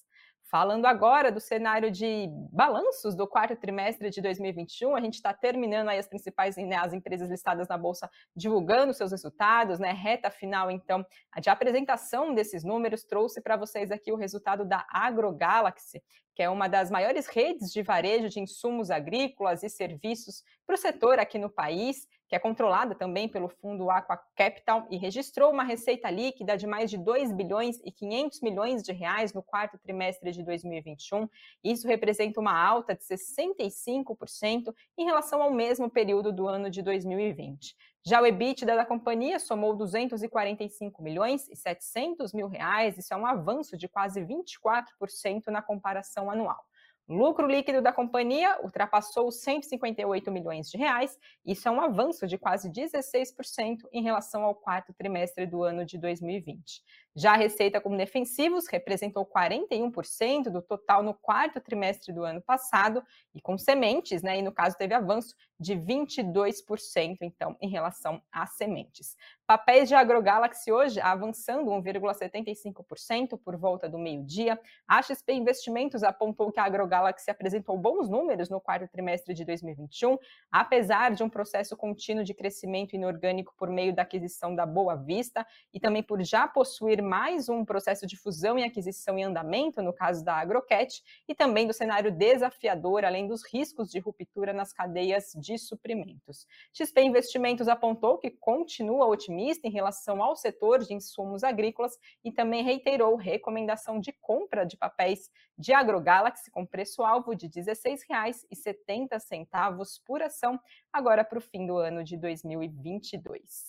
Falando 0.50 0.88
agora 0.88 1.32
do 1.32 1.40
cenário 1.40 1.92
de 1.92 2.28
balanços 2.52 3.16
do 3.16 3.28
quarto 3.28 3.56
trimestre 3.56 4.10
de 4.10 4.20
2021, 4.20 4.96
a 4.96 5.00
gente 5.00 5.14
está 5.14 5.32
terminando 5.32 5.90
aí 5.90 6.00
as 6.00 6.08
principais 6.08 6.58
né, 6.58 6.76
as 6.76 6.92
empresas 6.92 7.30
listadas 7.30 7.68
na 7.68 7.78
Bolsa 7.78 8.10
divulgando 8.36 8.92
seus 8.92 9.12
resultados, 9.12 9.78
né? 9.78 9.92
Reta 9.92 10.32
final, 10.32 10.72
então, 10.72 11.06
de 11.40 11.52
apresentação 11.52 12.34
desses 12.34 12.64
números, 12.64 13.04
trouxe 13.04 13.42
para 13.42 13.58
vocês 13.58 13.92
aqui 13.92 14.12
o 14.12 14.16
resultado 14.16 14.66
da 14.66 14.88
AgroGalaxy, 14.90 16.02
que 16.34 16.42
é 16.42 16.50
uma 16.50 16.68
das 16.68 16.90
maiores 16.90 17.28
redes 17.28 17.72
de 17.72 17.84
varejo 17.84 18.28
de 18.28 18.40
insumos 18.40 18.90
agrícolas 18.90 19.62
e 19.62 19.70
serviços 19.70 20.42
para 20.66 20.74
o 20.74 20.78
setor 20.80 21.20
aqui 21.20 21.38
no 21.38 21.52
país 21.52 22.08
que 22.30 22.36
é 22.36 22.40
controlada 22.40 22.94
também 22.94 23.28
pelo 23.28 23.50
fundo 23.50 23.90
Aqua 23.90 24.16
Capital 24.36 24.88
e 24.92 24.98
registrou 24.98 25.52
uma 25.52 25.64
receita 25.64 26.12
líquida 26.12 26.56
de 26.56 26.68
mais 26.68 26.92
de 26.92 26.98
2 26.98 27.34
bilhões 27.34 27.82
e 27.84 27.92
500 27.92 28.42
milhões 28.42 28.84
de 28.84 28.94
reais 28.94 29.34
no 29.34 29.42
quarto 29.42 29.80
trimestre 29.80 30.32
de 30.32 30.44
2021. 30.44 31.28
Isso 31.64 31.88
representa 31.88 32.40
uma 32.40 32.56
alta 32.56 32.94
de 32.94 33.04
65% 33.04 34.72
em 34.96 35.06
relação 35.06 35.42
ao 35.42 35.52
mesmo 35.52 35.90
período 35.90 36.32
do 36.32 36.48
ano 36.48 36.70
de 36.70 36.84
2020. 36.84 37.76
Já 38.06 38.22
o 38.22 38.26
EBITDA 38.26 38.76
da 38.76 38.86
companhia 38.86 39.40
somou 39.40 39.76
245 39.76 41.02
milhões 41.02 41.50
e 41.50 41.56
700 41.56 42.32
mil 42.32 42.48
reais, 42.48 42.98
isso 42.98 43.14
é 43.14 43.18
um 43.18 43.26
avanço 43.26 43.76
de 43.76 43.88
quase 43.88 44.22
24% 44.22 45.48
na 45.48 45.62
comparação 45.62 46.30
anual. 46.30 46.64
Lucro 47.10 47.48
líquido 47.48 47.82
da 47.82 47.92
companhia 47.92 48.60
ultrapassou 48.62 49.30
os 49.30 49.42
158 49.42 50.32
milhões 50.32 50.70
de 50.70 50.78
reais. 50.78 51.18
Isso 51.44 51.68
é 51.68 51.72
um 51.72 51.82
avanço 51.82 52.28
de 52.28 52.38
quase 52.38 52.70
16% 52.70 53.80
em 53.92 54.04
relação 54.04 54.44
ao 54.44 54.54
quarto 54.54 54.94
trimestre 54.94 55.48
do 55.48 55.64
ano 55.64 55.84
de 55.84 55.98
2020. 55.98 56.84
Já 57.16 57.34
a 57.34 57.38
receita 57.38 57.82
com 57.82 57.96
defensivos 57.98 58.68
representou 58.68 59.26
41% 59.26 60.50
do 60.50 60.62
total 60.62 61.04
no 61.04 61.14
quarto 61.14 61.60
trimestre 61.60 62.14
do 62.14 62.24
ano 62.24 62.42
passado 62.42 63.04
e 63.34 63.42
com 63.42 63.58
sementes, 63.58 64.22
né, 64.22 64.40
e 64.40 64.42
no 64.42 64.52
caso 64.52 64.78
teve 64.78 64.94
avanço 64.94 65.36
de 65.60 65.76
22%, 65.76 67.18
então, 67.22 67.58
em 67.60 67.68
relação 67.68 68.22
às 68.32 68.52
sementes. 68.56 69.18
Papéis 69.46 69.90
de 69.90 69.96
AgroGalaxy 69.96 70.72
hoje 70.72 71.02
avançando 71.02 71.70
1,75% 71.72 73.38
por 73.44 73.58
volta 73.58 73.90
do 73.90 73.98
meio-dia. 73.98 74.58
A 74.88 75.02
XP 75.02 75.34
Investimentos 75.34 76.02
apontou 76.04 76.52
que 76.52 76.60
a 76.60 76.64
AgroGalaxy 76.64 77.30
apresentou 77.30 77.78
bons 77.78 78.08
números 78.08 78.50
no 78.50 78.62
quarto 78.62 78.88
trimestre 78.90 79.34
de 79.34 79.44
2021, 79.44 80.18
apesar 80.50 81.12
de 81.12 81.24
um 81.24 81.30
processo 81.30 81.76
contínuo 81.76 82.24
de 82.24 82.34
crescimento 82.34 82.96
inorgânico 82.96 83.54
por 83.58 83.70
meio 83.70 83.94
da 83.94 84.04
aquisição 84.04 84.56
da 84.56 84.66
Boa 84.66 84.96
Vista 84.96 85.46
e 85.74 85.80
também 85.80 86.04
por 86.04 86.22
já 86.24 86.48
possuir 86.48 86.99
mais 87.02 87.50
um 87.50 87.66
processo 87.66 88.08
de 88.08 88.18
fusão 88.18 88.58
e 88.58 88.64
aquisição 88.64 89.18
em 89.18 89.24
andamento, 89.24 89.82
no 89.82 89.94
caso 89.94 90.24
da 90.24 90.36
Agrocat, 90.36 91.02
e 91.28 91.36
também 91.36 91.68
do 91.68 91.74
cenário 91.74 92.12
desafiador, 92.12 93.04
além 93.06 93.28
dos 93.28 93.44
riscos 93.46 93.90
de 93.90 94.00
ruptura 94.00 94.54
nas 94.54 94.74
cadeias 94.74 95.32
de 95.36 95.58
suprimentos. 95.58 96.48
XP 96.74 97.02
Investimentos 97.02 97.68
apontou 97.68 98.18
que 98.18 98.32
continua 98.32 99.08
otimista 99.08 99.68
em 99.68 99.72
relação 99.72 100.24
ao 100.24 100.36
setor 100.36 100.80
de 100.80 100.94
insumos 100.94 101.44
agrícolas 101.44 101.98
e 102.24 102.32
também 102.32 102.64
reiterou 102.64 103.16
recomendação 103.16 104.00
de 104.00 104.12
compra 104.14 104.66
de 104.66 104.78
papéis 104.78 105.30
de 105.58 105.74
AgroGalaxy 105.74 106.52
com 106.52 106.66
preço-alvo 106.66 107.36
de 107.36 107.48
R$ 107.48 107.54
16,70 107.54 110.00
por 110.06 110.22
ação, 110.22 110.60
agora 110.92 111.24
para 111.24 111.38
o 111.38 111.42
fim 111.42 111.66
do 111.66 111.78
ano 111.78 112.04
de 112.04 112.18
2022. 112.18 113.69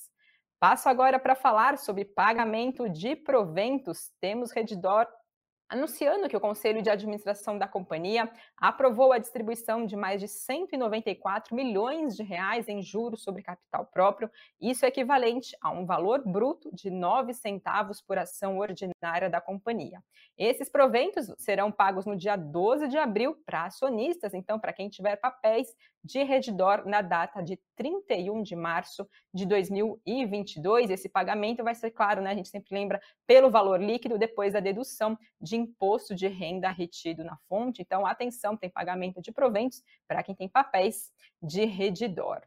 Passo 0.61 0.91
agora 0.91 1.19
para 1.19 1.35
falar 1.35 1.79
sobre 1.79 2.05
pagamento 2.05 2.87
de 2.87 3.17
proventos. 3.17 4.11
Temos 4.21 4.53
Redditor 4.53 5.07
anunciando 5.71 6.29
que 6.29 6.37
o 6.37 6.41
Conselho 6.41 6.83
de 6.83 6.91
Administração 6.91 7.57
da 7.57 7.67
companhia 7.67 8.31
aprovou 8.57 9.13
a 9.13 9.19
distribuição 9.19 9.87
de 9.87 9.97
mais 9.97 10.21
de 10.21 10.27
194 10.27 11.55
milhões 11.55 12.17
de 12.17 12.25
reais 12.25 12.69
em 12.69 12.83
juros 12.83 13.23
sobre 13.23 13.43
capital 13.43 13.87
próprio, 13.87 14.29
isso 14.61 14.85
é 14.85 14.89
equivalente 14.89 15.57
a 15.63 15.71
um 15.71 15.87
valor 15.87 16.25
bruto 16.27 16.75
de 16.75 16.91
9 16.91 17.33
centavos 17.33 18.03
por 18.03 18.19
ação 18.19 18.59
ordinária 18.59 19.31
da 19.31 19.41
companhia. 19.41 20.03
Esses 20.37 20.69
proventos 20.69 21.33
serão 21.39 21.71
pagos 21.71 22.05
no 22.05 22.17
dia 22.17 22.35
12 22.35 22.89
de 22.89 22.99
abril 22.99 23.37
para 23.47 23.67
acionistas, 23.67 24.35
então 24.35 24.59
para 24.59 24.73
quem 24.73 24.89
tiver 24.89 25.17
papéis 25.17 25.69
de 26.03 26.23
Redditor 26.23 26.87
na 26.87 27.03
data 27.03 27.43
de 27.43 27.59
31 27.77 28.43
de 28.43 28.57
março 28.57 29.09
de 29.33 29.47
2022. 29.47 30.91
Esse 30.91 31.09
pagamento 31.09 31.63
vai 31.63 31.75
ser, 31.75 31.91
claro, 31.91 32.23
né, 32.23 32.31
a 32.31 32.35
gente 32.35 32.49
sempre 32.49 32.75
lembra, 32.75 33.01
pelo 33.27 33.51
valor 33.51 33.81
líquido 33.81 34.19
depois 34.19 34.53
da 34.53 34.61
dedução 34.61 35.19
de 35.41 35.57
imposto 35.57 36.15
de 36.15 36.27
renda 36.27 36.71
retido 36.71 37.25
na 37.25 37.37
fonte. 37.49 37.83
Então, 37.83 38.07
atenção, 38.07 38.57
tem 38.57 38.71
pagamento 38.71 39.21
de 39.21 39.33
proventos 39.33 39.83
para 40.09 40.23
quem 40.23 40.35
tem 40.35 40.49
papéis 40.49 41.13
de 41.43 41.65
Redditor. 41.65 42.41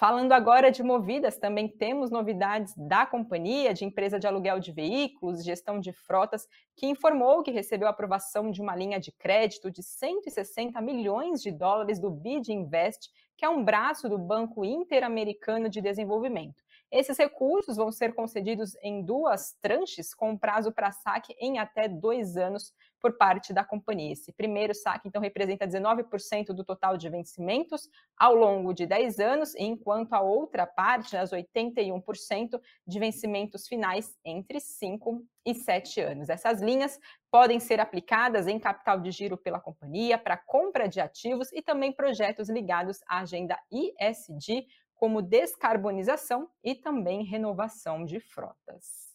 Falando 0.00 0.32
agora 0.32 0.72
de 0.72 0.82
movidas, 0.82 1.36
também 1.36 1.68
temos 1.68 2.10
novidades 2.10 2.72
da 2.74 3.04
companhia 3.04 3.74
de 3.74 3.84
empresa 3.84 4.18
de 4.18 4.26
aluguel 4.26 4.58
de 4.58 4.72
veículos, 4.72 5.44
gestão 5.44 5.78
de 5.78 5.92
frotas, 5.92 6.48
que 6.74 6.86
informou 6.86 7.42
que 7.42 7.50
recebeu 7.50 7.86
aprovação 7.86 8.50
de 8.50 8.62
uma 8.62 8.74
linha 8.74 8.98
de 8.98 9.12
crédito 9.12 9.70
de 9.70 9.82
160 9.82 10.80
milhões 10.80 11.42
de 11.42 11.52
dólares 11.52 12.00
do 12.00 12.10
BID 12.10 12.48
Invest, 12.48 13.10
que 13.36 13.44
é 13.44 13.48
um 13.50 13.62
braço 13.62 14.08
do 14.08 14.16
Banco 14.16 14.64
Interamericano 14.64 15.68
de 15.68 15.82
Desenvolvimento. 15.82 16.64
Esses 16.90 17.16
recursos 17.16 17.76
vão 17.76 17.92
ser 17.92 18.14
concedidos 18.14 18.76
em 18.82 19.04
duas 19.04 19.54
tranches, 19.60 20.12
com 20.12 20.36
prazo 20.36 20.72
para 20.72 20.90
saque 20.90 21.34
em 21.38 21.58
até 21.58 21.86
dois 21.86 22.36
anos 22.36 22.72
por 23.00 23.16
parte 23.16 23.52
da 23.52 23.64
companhia. 23.64 24.12
Esse 24.12 24.32
primeiro 24.32 24.74
saque, 24.74 25.08
então, 25.08 25.22
representa 25.22 25.66
19% 25.66 26.46
do 26.46 26.64
total 26.64 26.96
de 26.96 27.08
vencimentos 27.08 27.88
ao 28.16 28.34
longo 28.34 28.74
de 28.74 28.86
10 28.86 29.20
anos, 29.20 29.54
enquanto 29.54 30.12
a 30.12 30.20
outra 30.20 30.66
parte, 30.66 31.16
as 31.16 31.30
81% 31.30 32.60
de 32.86 32.98
vencimentos 32.98 33.66
finais 33.66 34.18
entre 34.24 34.60
5 34.60 35.24
e 35.46 35.54
7 35.54 36.00
anos. 36.00 36.28
Essas 36.28 36.60
linhas 36.60 36.98
podem 37.30 37.58
ser 37.58 37.80
aplicadas 37.80 38.46
em 38.46 38.58
capital 38.58 39.00
de 39.00 39.10
giro 39.10 39.38
pela 39.38 39.60
companhia 39.60 40.18
para 40.18 40.36
compra 40.36 40.88
de 40.88 41.00
ativos 41.00 41.50
e 41.52 41.62
também 41.62 41.92
projetos 41.92 42.50
ligados 42.50 42.98
à 43.08 43.20
agenda 43.20 43.58
ISD, 43.70 44.66
como 45.00 45.22
descarbonização 45.22 46.50
e 46.62 46.74
também 46.74 47.24
renovação 47.24 48.04
de 48.04 48.20
frotas. 48.20 49.08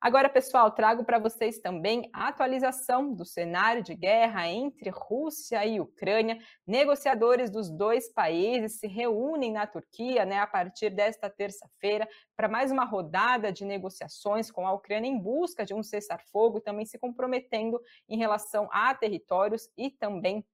Agora, 0.00 0.28
pessoal, 0.28 0.70
trago 0.70 1.04
para 1.04 1.18
vocês 1.18 1.58
também 1.58 2.08
a 2.12 2.28
atualização 2.28 3.12
do 3.12 3.24
cenário 3.24 3.82
de 3.82 3.94
guerra 3.94 4.48
entre 4.48 4.90
Rússia 4.90 5.64
e 5.64 5.80
Ucrânia. 5.80 6.38
Negociadores 6.66 7.50
dos 7.50 7.68
dois 7.68 8.08
países 8.12 8.78
se 8.78 8.86
reúnem 8.86 9.52
na 9.52 9.66
Turquia 9.66 10.24
né, 10.24 10.38
a 10.38 10.46
partir 10.46 10.90
desta 10.90 11.28
terça-feira 11.30 12.08
para 12.36 12.48
mais 12.48 12.70
uma 12.70 12.84
rodada 12.84 13.52
de 13.52 13.64
negociações 13.64 14.52
com 14.52 14.66
a 14.66 14.72
Ucrânia 14.72 15.08
em 15.08 15.18
busca 15.18 15.64
de 15.64 15.74
um 15.74 15.82
cessar-fogo, 15.82 16.60
também 16.60 16.84
se 16.84 16.98
comprometendo 16.98 17.80
em 18.08 18.18
relação 18.18 18.68
a 18.72 18.94
territórios 18.94 19.68
e 19.76 19.90
também 19.90 20.44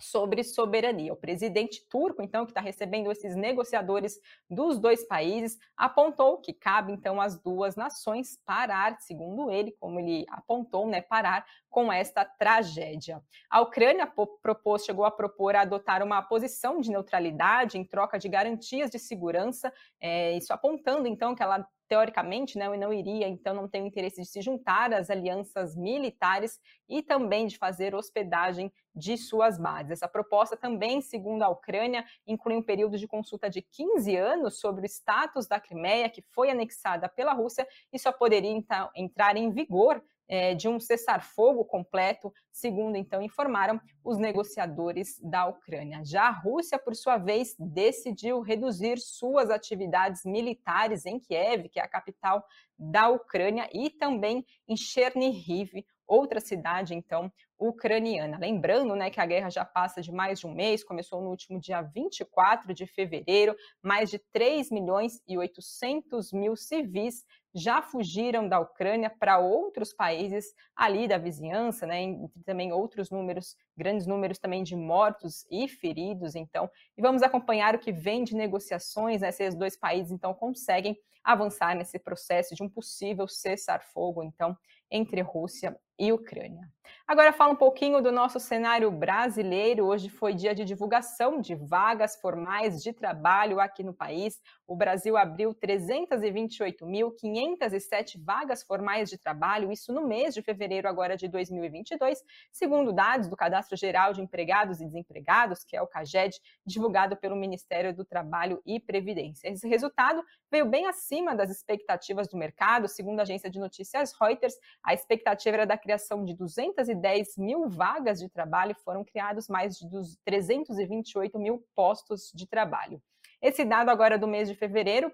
sobre 0.00 0.42
soberania. 0.42 1.12
O 1.12 1.16
presidente 1.16 1.86
turco, 1.88 2.22
então, 2.22 2.44
que 2.44 2.50
está 2.50 2.60
recebendo 2.60 3.10
esses 3.12 3.36
negociadores 3.36 4.18
dos 4.48 4.78
dois 4.78 5.04
países, 5.06 5.58
apontou 5.76 6.38
que 6.38 6.52
cabe, 6.52 6.92
então, 6.92 7.20
às 7.20 7.38
duas 7.38 7.76
nações 7.76 8.38
parar, 8.44 8.98
segundo 9.00 9.50
ele, 9.50 9.72
como 9.78 10.00
ele 10.00 10.24
apontou, 10.28 10.86
né, 10.86 11.00
parar 11.02 11.44
com 11.70 11.92
esta 11.92 12.24
tragédia. 12.24 13.22
A 13.48 13.60
Ucrânia 13.60 14.12
propôs, 14.42 14.84
chegou 14.84 15.04
a 15.04 15.10
propor 15.10 15.54
a 15.54 15.62
adotar 15.62 16.02
uma 16.02 16.20
posição 16.20 16.80
de 16.80 16.90
neutralidade 16.90 17.78
em 17.78 17.84
troca 17.84 18.18
de 18.18 18.28
garantias 18.28 18.90
de 18.90 18.98
segurança, 18.98 19.72
é, 20.00 20.36
isso 20.36 20.52
apontando, 20.52 21.06
então, 21.06 21.34
que 21.34 21.42
ela 21.42 21.66
teoricamente, 21.90 22.56
né, 22.56 22.68
não 22.76 22.92
iria, 22.92 23.26
então 23.26 23.52
não 23.52 23.66
tem 23.66 23.82
o 23.82 23.86
interesse 23.86 24.22
de 24.22 24.28
se 24.28 24.40
juntar 24.40 24.94
às 24.94 25.10
alianças 25.10 25.74
militares 25.74 26.60
e 26.88 27.02
também 27.02 27.48
de 27.48 27.58
fazer 27.58 27.96
hospedagem 27.96 28.72
de 28.94 29.18
suas 29.18 29.58
bases. 29.58 29.90
Essa 29.90 30.06
proposta 30.06 30.56
também, 30.56 31.00
segundo 31.00 31.42
a 31.42 31.48
Ucrânia, 31.48 32.04
inclui 32.24 32.54
um 32.54 32.62
período 32.62 32.96
de 32.96 33.08
consulta 33.08 33.50
de 33.50 33.60
15 33.60 34.16
anos 34.16 34.60
sobre 34.60 34.82
o 34.82 34.86
status 34.86 35.48
da 35.48 35.58
Crimeia, 35.58 36.08
que 36.08 36.22
foi 36.22 36.48
anexada 36.48 37.08
pela 37.08 37.32
Rússia 37.32 37.66
e 37.92 37.98
só 37.98 38.12
poderia 38.12 38.52
então, 38.52 38.88
entrar 38.94 39.36
em 39.36 39.50
vigor 39.50 40.00
é, 40.30 40.54
de 40.54 40.68
um 40.68 40.78
cessar-fogo 40.78 41.64
completo, 41.64 42.32
segundo 42.52 42.96
então 42.96 43.20
informaram 43.20 43.80
os 44.04 44.16
negociadores 44.16 45.18
da 45.20 45.46
Ucrânia. 45.46 46.04
Já 46.04 46.28
a 46.28 46.30
Rússia, 46.30 46.78
por 46.78 46.94
sua 46.94 47.18
vez, 47.18 47.56
decidiu 47.58 48.40
reduzir 48.40 48.98
suas 48.98 49.50
atividades 49.50 50.24
militares 50.24 51.04
em 51.04 51.18
Kiev, 51.18 51.68
que 51.68 51.80
é 51.80 51.82
a 51.82 51.88
capital 51.88 52.44
da 52.78 53.08
Ucrânia, 53.08 53.68
e 53.74 53.90
também 53.90 54.46
em 54.68 54.76
Chernihiv, 54.76 55.84
outra 56.06 56.40
cidade, 56.40 56.94
então, 56.94 57.30
ucraniana. 57.58 58.38
Lembrando 58.38 58.96
né, 58.96 59.10
que 59.10 59.20
a 59.20 59.26
guerra 59.26 59.50
já 59.50 59.64
passa 59.64 60.00
de 60.00 60.10
mais 60.10 60.40
de 60.40 60.46
um 60.46 60.54
mês, 60.54 60.82
começou 60.82 61.20
no 61.20 61.28
último 61.28 61.60
dia 61.60 61.82
24 61.82 62.72
de 62.72 62.86
fevereiro, 62.86 63.54
mais 63.82 64.10
de 64.10 64.18
3 64.32 64.70
milhões 64.70 65.20
e 65.28 65.36
800 65.36 66.32
mil 66.32 66.56
civis 66.56 67.24
já 67.54 67.82
fugiram 67.82 68.48
da 68.48 68.60
Ucrânia 68.60 69.10
para 69.10 69.38
outros 69.38 69.92
países 69.92 70.54
ali 70.74 71.08
da 71.08 71.18
vizinhança, 71.18 71.86
né? 71.86 72.00
Entre 72.02 72.42
também 72.44 72.72
outros 72.72 73.10
números, 73.10 73.56
grandes 73.76 74.06
números 74.06 74.38
também 74.38 74.62
de 74.62 74.76
mortos 74.76 75.44
e 75.50 75.68
feridos, 75.68 76.34
então. 76.34 76.70
E 76.96 77.02
vamos 77.02 77.22
acompanhar 77.22 77.74
o 77.74 77.78
que 77.78 77.92
vem 77.92 78.24
de 78.24 78.34
negociações, 78.34 79.20
né? 79.20 79.30
Se 79.32 79.46
os 79.48 79.54
dois 79.54 79.76
países 79.76 80.12
então 80.12 80.32
conseguem 80.32 80.96
avançar 81.22 81.74
nesse 81.74 81.98
processo 81.98 82.54
de 82.54 82.62
um 82.62 82.68
possível 82.68 83.28
cessar-fogo, 83.28 84.22
então, 84.22 84.56
entre 84.90 85.20
Rússia 85.20 85.78
e 85.98 86.12
Ucrânia. 86.12 86.68
Agora 87.06 87.32
fala 87.32 87.52
um 87.52 87.56
pouquinho 87.56 88.00
do 88.00 88.10
nosso 88.12 88.38
cenário 88.38 88.90
brasileiro. 88.90 89.86
Hoje 89.86 90.08
foi 90.08 90.34
dia 90.34 90.54
de 90.54 90.64
divulgação 90.64 91.40
de 91.40 91.54
vagas 91.54 92.16
formais 92.20 92.82
de 92.82 92.92
trabalho 92.92 93.58
aqui 93.58 93.82
no 93.82 93.92
país. 93.92 94.40
O 94.66 94.76
Brasil 94.76 95.16
abriu 95.16 95.54
328.507 95.54 98.22
vagas 98.24 98.62
formais 98.62 99.10
de 99.10 99.18
trabalho, 99.18 99.72
isso 99.72 99.92
no 99.92 100.06
mês 100.06 100.32
de 100.32 100.42
fevereiro 100.42 100.88
agora 100.88 101.16
de 101.16 101.26
2022, 101.26 102.22
segundo 102.52 102.92
dados 102.92 103.28
do 103.28 103.36
Cadastro 103.36 103.76
Geral 103.76 104.12
de 104.12 104.22
Empregados 104.22 104.80
e 104.80 104.86
Desempregados, 104.86 105.64
que 105.64 105.76
é 105.76 105.82
o 105.82 105.88
CAGED, 105.88 106.38
divulgado 106.64 107.16
pelo 107.16 107.34
Ministério 107.34 107.92
do 107.92 108.04
Trabalho 108.04 108.62
e 108.64 108.78
Previdência. 108.78 109.48
Esse 109.48 109.66
resultado 109.66 110.22
veio 110.48 110.66
bem 110.66 110.86
acima 110.86 111.34
das 111.34 111.50
expectativas 111.50 112.28
do 112.28 112.36
mercado, 112.36 112.86
segundo 112.86 113.18
a 113.18 113.22
agência 113.22 113.50
de 113.50 113.58
notícias 113.58 114.12
Reuters, 114.20 114.54
a 114.84 114.94
expectativa 114.94 115.56
era 115.56 115.66
da 115.66 115.76
criação 115.76 116.24
de 116.24 116.32
210 116.80 117.36
mil 117.36 117.68
vagas 117.68 118.18
de 118.18 118.28
trabalho, 118.28 118.74
foram 118.84 119.04
criados 119.04 119.48
mais 119.48 119.76
de 119.76 119.86
328 120.24 121.38
mil 121.38 121.64
postos 121.74 122.32
de 122.34 122.46
trabalho. 122.46 123.02
Esse 123.40 123.64
dado 123.64 123.90
agora 123.90 124.18
do 124.18 124.26
mês 124.26 124.48
de 124.48 124.54
fevereiro 124.54 125.12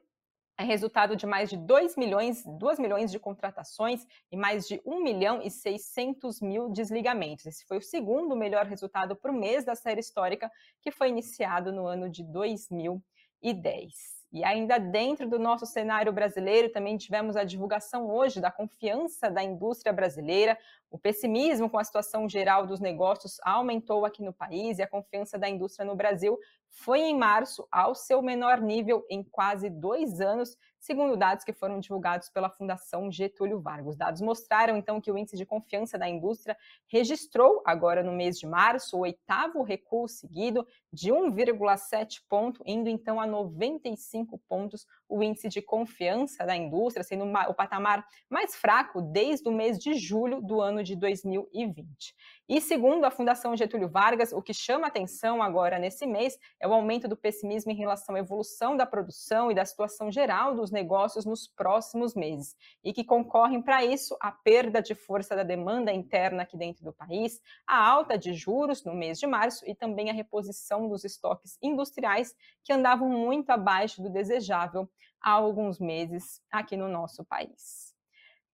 é 0.59 0.65
resultado 0.65 1.15
de 1.17 1.27
mais 1.27 1.51
de 1.51 1.57
2 1.57 1.97
milhões, 1.97 2.43
2 2.47 2.79
milhões 2.79 3.11
de 3.11 3.19
contratações 3.19 4.07
e 4.33 4.37
mais 4.37 4.67
de 4.67 4.81
1 4.87 5.03
milhão 5.03 5.43
e 5.43 5.51
600 5.51 6.41
mil 6.41 6.71
desligamentos. 6.71 7.45
Esse 7.45 7.65
foi 7.67 7.77
o 7.77 7.83
segundo 7.83 8.35
melhor 8.35 8.65
resultado 8.65 9.15
para 9.15 9.31
o 9.31 9.35
mês 9.35 9.65
da 9.65 9.75
série 9.75 10.01
histórica, 10.01 10.51
que 10.81 10.91
foi 10.91 11.09
iniciado 11.11 11.73
no 11.73 11.87
ano 11.87 12.09
de 12.09 12.23
2010. 12.25 14.16
E 14.33 14.45
ainda 14.45 14.79
dentro 14.79 15.29
do 15.29 15.39
nosso 15.39 15.65
cenário 15.65 16.13
brasileiro, 16.13 16.71
também 16.71 16.97
tivemos 16.97 17.37
a 17.37 17.45
divulgação 17.45 18.11
hoje 18.11 18.41
da 18.41 18.51
confiança 18.51 19.31
da 19.31 19.43
indústria 19.43 19.93
brasileira. 19.93 20.59
O 20.91 20.99
pessimismo 20.99 21.71
com 21.71 21.79
a 21.79 21.85
situação 21.85 22.29
geral 22.29 22.67
dos 22.67 22.81
negócios 22.81 23.39
aumentou 23.43 24.05
aqui 24.05 24.23
no 24.23 24.33
país 24.33 24.79
e 24.79 24.83
a 24.83 24.89
confiança 24.89 25.39
da 25.39 25.49
indústria 25.49 25.87
no 25.87 25.95
Brasil 25.95 26.39
foi 26.71 27.01
em 27.01 27.17
março 27.17 27.67
ao 27.71 27.95
seu 27.95 28.21
menor 28.21 28.61
nível 28.61 29.07
em 29.09 29.23
quase 29.23 29.71
dois 29.71 30.21
anos, 30.21 30.57
segundo 30.79 31.17
dados 31.17 31.45
que 31.45 31.53
foram 31.53 31.81
divulgados 31.81 32.29
pela 32.29 32.51
Fundação 32.51 33.11
Getúlio 33.11 33.61
Vargas. 33.61 33.89
Os 33.89 33.97
dados 33.97 34.21
mostraram, 34.21 34.77
então, 34.77 35.01
que 35.01 35.11
o 35.11 35.19
índice 35.19 35.37
de 35.37 35.47
confiança 35.47 35.99
da 35.99 36.09
indústria 36.09 36.57
registrou, 36.87 37.63
agora 37.65 38.03
no 38.03 38.13
mês 38.13 38.39
de 38.39 38.47
março, 38.47 38.97
o 38.97 39.01
oitavo 39.01 39.63
recuo 39.63 40.09
seguido 40.09 40.67
de 40.93 41.11
1,7 41.11 42.23
ponto, 42.29 42.63
indo 42.65 42.89
então 42.89 43.21
a 43.21 43.27
95 43.27 44.39
pontos 44.49 44.87
o 45.09 45.23
índice 45.23 45.49
de 45.49 45.63
confiança 45.63 46.45
da 46.45 46.57
indústria, 46.57 47.05
sendo 47.05 47.25
o 47.25 47.55
patamar 47.55 48.05
mais 48.29 48.57
fraco 48.57 49.01
desde 49.01 49.49
o 49.49 49.53
mês 49.53 49.79
de 49.79 49.95
julho 49.95 50.41
do 50.41 50.61
ano 50.61 50.83
de 50.83 50.97
2020. 50.97 52.15
E 52.49 52.61
segundo 52.61 53.05
a 53.05 53.11
Fundação 53.11 53.57
Getúlio 53.57 53.89
Vargas, 53.89 54.33
o 54.33 54.41
que 54.41 54.55
chama 54.55 54.87
atenção 54.87 55.43
agora 55.43 55.79
nesse 55.79 56.07
mês 56.07 56.39
é 56.61 56.67
o 56.67 56.73
aumento 56.73 57.09
do 57.09 57.17
pessimismo 57.17 57.71
em 57.73 57.77
relação 57.77 58.15
à 58.15 58.19
evolução 58.19 58.77
da 58.77 58.87
produção 58.87 59.51
e 59.51 59.55
da 59.55 59.65
situação 59.65 60.11
geral 60.11 60.55
dos 60.55 60.71
negócios 60.77 61.25
nos 61.25 61.49
próximos 61.49 62.15
meses, 62.15 62.55
e 62.85 62.93
que 62.93 63.03
concorrem 63.03 63.63
para 63.63 63.83
isso 63.83 64.15
a 64.21 64.31
perda 64.31 64.83
de 64.83 64.95
força 64.95 65.35
da 65.35 65.43
demanda 65.43 65.91
interna 65.91 66.43
aqui 66.43 66.57
dentro 66.57 66.85
do 66.85 66.93
país, 66.93 67.41
a 67.67 67.83
alta 67.83 68.19
de 68.19 68.35
juros 68.35 68.85
no 68.85 68.95
mês 68.95 69.19
de 69.19 69.27
março 69.27 69.65
e 69.67 69.75
também 69.75 70.11
a 70.11 70.13
reposição 70.13 70.87
dos 70.89 71.03
estoques 71.05 71.59
industriais 71.63 72.35
que 72.63 72.73
andavam 72.73 73.09
muito 73.09 73.51
abaixo 73.51 74.03
do 74.03 74.11
desejável 74.11 74.89
há 75.21 75.31
alguns 75.31 75.81
meses 75.81 76.43
aqui 76.53 76.77
no 76.77 76.89
nosso 76.89 77.25
país. 77.25 77.86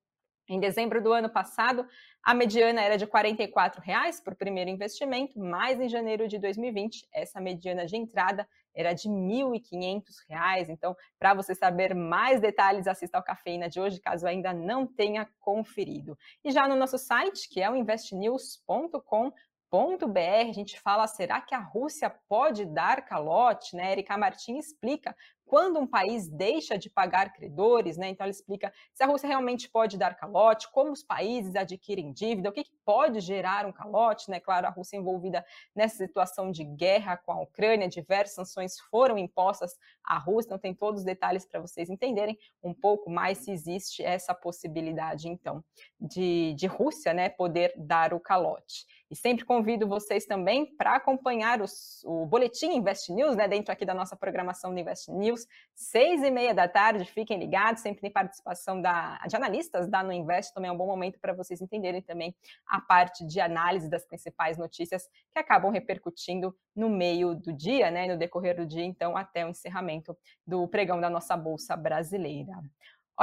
Em 0.52 0.60
dezembro 0.60 1.02
do 1.02 1.14
ano 1.14 1.30
passado, 1.30 1.88
a 2.22 2.34
mediana 2.34 2.82
era 2.82 2.98
de 2.98 3.06
R$ 3.06 3.12
44,00 3.12 4.22
por 4.22 4.36
primeiro 4.36 4.70
investimento, 4.70 5.40
mas 5.40 5.80
em 5.80 5.88
janeiro 5.88 6.28
de 6.28 6.38
2020, 6.38 7.08
essa 7.14 7.40
mediana 7.40 7.86
de 7.86 7.96
entrada 7.96 8.46
era 8.76 8.92
de 8.92 9.08
R$ 9.08 9.16
1.500. 9.16 10.68
Então, 10.68 10.94
para 11.18 11.34
você 11.34 11.56
saber 11.56 11.96
mais 11.96 12.42
detalhes, 12.42 12.86
assista 12.86 13.18
ao 13.18 13.24
Cafeína 13.24 13.70
de 13.70 13.80
hoje, 13.80 14.02
caso 14.02 14.28
ainda 14.28 14.52
não 14.52 14.86
tenha 14.86 15.26
conferido. 15.40 16.18
E 16.44 16.52
já 16.52 16.68
no 16.68 16.76
nosso 16.76 16.98
site, 16.98 17.48
que 17.48 17.62
é 17.62 17.72
o 17.72 17.76
investnews.com, 17.78 19.32
.br, 19.72 20.50
a 20.50 20.52
gente 20.52 20.78
fala, 20.82 21.08
será 21.08 21.40
que 21.40 21.56
a 21.56 21.60
Rússia 21.60 22.10
pode 22.28 22.66
dar 22.66 23.06
calote? 23.06 23.74
Né? 23.74 23.94
Erika 23.94 24.18
Martins 24.18 24.66
explica 24.66 25.16
quando 25.52 25.82
um 25.82 25.86
país 25.86 26.30
deixa 26.30 26.78
de 26.78 26.90
pagar 26.90 27.34
credores, 27.34 27.98
né? 27.98 28.08
Então 28.08 28.24
ela 28.24 28.32
explica 28.32 28.72
se 28.94 29.04
a 29.04 29.06
Rússia 29.06 29.28
realmente 29.28 29.70
pode 29.70 29.98
dar 29.98 30.16
calote, 30.16 30.72
como 30.72 30.94
os 30.94 31.04
países 31.04 31.58
adquirem 31.58 32.14
dívida, 32.14 32.48
o 32.48 32.54
que, 32.54 32.64
que 32.64 32.72
pode 32.86 33.20
gerar 33.20 33.66
um 33.66 33.72
calote, 33.74 34.32
né? 34.32 34.40
Claro, 34.40 34.68
a 34.68 34.70
Rússia 34.70 34.96
envolvida 34.96 35.46
nessa 35.76 35.98
situação 35.98 36.52
de 36.52 36.64
guerra 36.64 37.18
com 37.18 37.34
a 37.34 37.42
Ucrânia, 37.42 37.90
diversas 37.90 38.34
sanções 38.34 38.80
foram 38.90 39.18
impostas 39.18 39.78
à 40.06 40.18
Rússia, 40.18 40.48
então 40.48 40.58
tem 40.58 40.74
todos 40.74 41.02
os 41.02 41.06
detalhes 41.06 41.46
para 41.46 41.60
vocês 41.60 41.90
entenderem 41.90 42.40
um 42.64 42.74
pouco 42.74 43.10
mais 43.10 43.40
se 43.40 43.52
existe 43.52 44.02
essa 44.02 44.34
possibilidade, 44.34 45.28
então, 45.28 45.62
de, 46.00 46.54
de 46.54 46.66
Rússia, 46.66 47.14
né, 47.14 47.28
poder 47.28 47.74
dar 47.76 48.14
o 48.14 48.22
calote. 48.22 48.86
E 49.12 49.16
sempre 49.18 49.44
convido 49.44 49.86
vocês 49.86 50.26
também 50.26 50.66
para 50.78 50.96
acompanhar 50.96 51.62
os, 51.62 52.02
o 52.06 52.26
Boletim 52.26 52.72
Invest 52.72 53.12
News, 53.12 53.36
né, 53.36 53.46
dentro 53.50 53.74
aqui 53.74 53.84
da 53.84 53.94
nossa 53.94 54.16
programação 54.16 54.74
do 54.74 54.80
Invest 54.80 55.12
News, 55.12 55.41
seis 55.74 56.22
e 56.22 56.30
meia 56.30 56.54
da 56.54 56.68
tarde, 56.68 57.06
fiquem 57.06 57.40
ligados, 57.40 57.82
sempre 57.82 58.02
tem 58.02 58.12
participação 58.12 58.82
da, 58.82 59.18
de 59.28 59.36
analistas 59.36 59.88
da 59.90 60.04
No 60.04 60.12
Invest, 60.12 60.54
também 60.54 60.70
é 60.70 60.72
um 60.72 60.78
bom 60.78 60.86
momento 60.86 61.20
para 61.20 61.34
vocês 61.34 61.62
entenderem 61.62 62.02
também 62.02 62.36
a 62.68 62.80
parte 62.80 63.26
de 63.26 63.40
análise 63.40 63.90
das 63.90 64.06
principais 64.06 64.58
notícias 64.58 65.08
que 65.32 65.40
acabam 65.40 65.72
repercutindo 65.72 66.56
no 66.76 66.90
meio 66.90 67.36
do 67.36 67.52
dia, 67.52 67.90
né, 67.90 68.08
no 68.08 68.18
decorrer 68.18 68.56
do 68.56 68.66
dia, 68.66 68.86
então, 68.86 69.18
até 69.18 69.46
o 69.46 69.50
encerramento 69.50 70.18
do 70.46 70.68
pregão 70.68 71.00
da 71.02 71.10
nossa 71.10 71.36
Bolsa 71.36 71.76
Brasileira. 71.76 72.54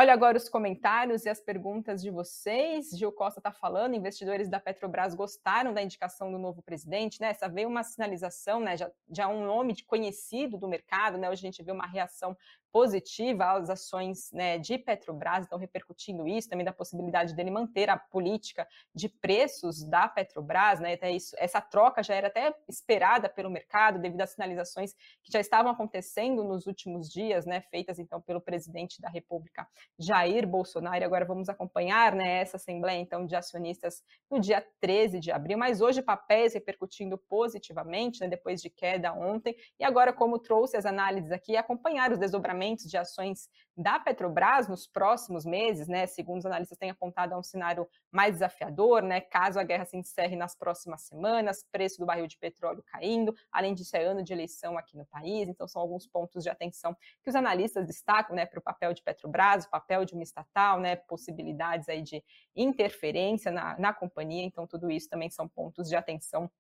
Olha 0.01 0.13
agora 0.13 0.37
os 0.37 0.49
comentários 0.49 1.25
e 1.25 1.29
as 1.29 1.41
perguntas 1.41 2.01
de 2.01 2.09
vocês. 2.09 2.91
Gil 2.91 3.11
Costa 3.11 3.41
está 3.41 3.51
falando, 3.51 3.97
investidores 3.97 4.49
da 4.49 4.61
Petrobras 4.61 5.13
gostaram 5.13 5.75
da 5.75 5.83
indicação 5.83 6.31
do 6.31 6.39
novo 6.39 6.63
presidente, 6.63 7.21
né? 7.21 7.31
Essa 7.31 7.49
veio 7.49 7.69
uma 7.69 7.83
sinalização, 7.83 8.61
né? 8.61 8.77
Já, 8.77 8.89
já 9.11 9.27
um 9.27 9.45
nome 9.45 9.75
conhecido 9.83 10.57
do 10.57 10.69
mercado, 10.69 11.19
né? 11.19 11.29
Hoje 11.29 11.41
a 11.41 11.51
gente 11.51 11.65
vê 11.65 11.73
uma 11.73 11.85
reação 11.85 12.37
positiva 12.73 13.53
às 13.53 13.71
ações 13.71 14.31
né, 14.33 14.59
de 14.59 14.79
Petrobras, 14.79 15.47
então 15.47 15.59
repercutindo 15.59 16.29
isso, 16.29 16.49
também 16.49 16.65
da 16.65 16.73
possibilidade 16.73 17.35
dele 17.35 17.51
manter 17.51 17.89
a 17.89 17.97
política 17.97 18.69
de 18.95 19.09
preços 19.09 19.83
da 19.83 20.07
Petrobras, 20.07 20.79
né? 20.79 20.95
Até 20.95 21.11
isso, 21.11 21.35
essa 21.39 21.61
troca 21.61 22.03
já 22.03 22.15
era 22.15 22.29
até 22.29 22.55
esperada 22.69 23.29
pelo 23.29 23.51
mercado 23.51 23.99
devido 23.99 24.21
às 24.21 24.31
sinalizações 24.31 24.95
que 25.23 25.33
já 25.33 25.41
estavam 25.41 25.73
acontecendo 25.73 26.45
nos 26.45 26.67
últimos 26.67 27.11
dias, 27.11 27.47
né? 27.47 27.61
Feitas 27.63 27.99
então 27.99 28.21
pelo 28.21 28.41
presidente 28.41 29.01
da 29.01 29.09
República, 29.09 29.67
Jair 29.99 30.47
Bolsonaro. 30.47 31.05
Agora 31.05 31.25
vamos 31.25 31.49
acompanhar 31.49 32.15
né, 32.15 32.41
essa 32.41 32.57
assembleia 32.57 33.01
então 33.01 33.27
de 33.27 33.35
acionistas 33.35 34.03
no 34.31 34.41
dia 34.41 34.65
13 34.81 35.19
de 35.21 35.31
abril, 35.31 35.59
mas 35.59 35.81
hoje 35.81 36.03
papéis 36.03 36.55
repercutindo 36.55 37.19
positivamente, 37.19 38.21
né, 38.21 38.29
depois 38.29 38.61
de 38.61 38.71
queda 38.71 39.13
ontem. 39.13 39.57
E 39.79 39.85
agora, 39.85 40.13
como 40.13 40.39
trouxe 40.39 40.77
as 40.77 40.87
análises 40.87 41.33
aqui, 41.33 41.57
acompanhar 41.57 42.13
os 42.13 42.19
desdobramentos 42.19 42.85
de 42.85 42.97
ações 42.97 43.49
da 43.79 43.97
Petrobras 44.01 44.67
nos 44.67 44.89
próximos 44.89 45.47
meses, 45.47 45.87
né? 45.87 46.05
Segundo 46.09 46.41
os 46.41 46.47
analistas 46.47 46.77
têm 46.77 46.91
apontado 46.91 47.33
a 47.33 47.39
um 47.39 47.45
cenário 47.45 47.89
mais 48.11 48.35
desafiador, 48.35 49.03
né? 49.03 49.21
Caso 49.21 49.61
a 49.61 49.63
guerra 49.63 49.85
se 49.85 49.97
encerre 49.97 50.35
nas 50.35 50.57
próximas 50.57 51.03
semanas, 51.03 51.65
preço 51.71 52.01
do 52.01 52.05
barril 52.05 52.27
de 52.27 52.37
petróleo 52.37 52.83
caindo, 52.85 53.33
além 53.53 53.75
disso 53.75 53.97
é 53.97 54.03
ano 54.03 54.25
de 54.25 54.33
eleição 54.33 54.77
aqui 54.77 54.97
no 54.97 55.07
país, 55.07 55.49
então 55.49 55.69
são 55.69 55.81
alguns 55.81 56.09
pontos 56.09 56.43
de 56.43 56.51
atenção 56.51 56.97
que 57.23 57.31
os 57.31 57.37
analistas 57.37 57.87
destacam, 57.87 58.35
né, 58.35 58.47
para 58.47 58.59
o 58.59 58.63
papel 58.63 58.93
de 58.93 59.01
Petrobras, 59.01 59.65
o 59.65 59.71
papel 59.71 60.05
de 60.05 60.13
uma 60.13 60.25
estatal, 60.25 60.81
né, 60.81 60.97
possibilidades 60.97 61.89
aí 61.89 62.03
de 62.03 62.25
interferência 62.57 63.53
na, 63.53 63.79
na 63.79 63.93
companhia, 63.95 64.43
então 64.43 64.67
tudo 64.67 64.91
isso 64.91 65.09
também 65.09 65.31
são 65.31 65.47
pontos 65.47 65.89
de 65.89 65.95
atenção 65.95 66.51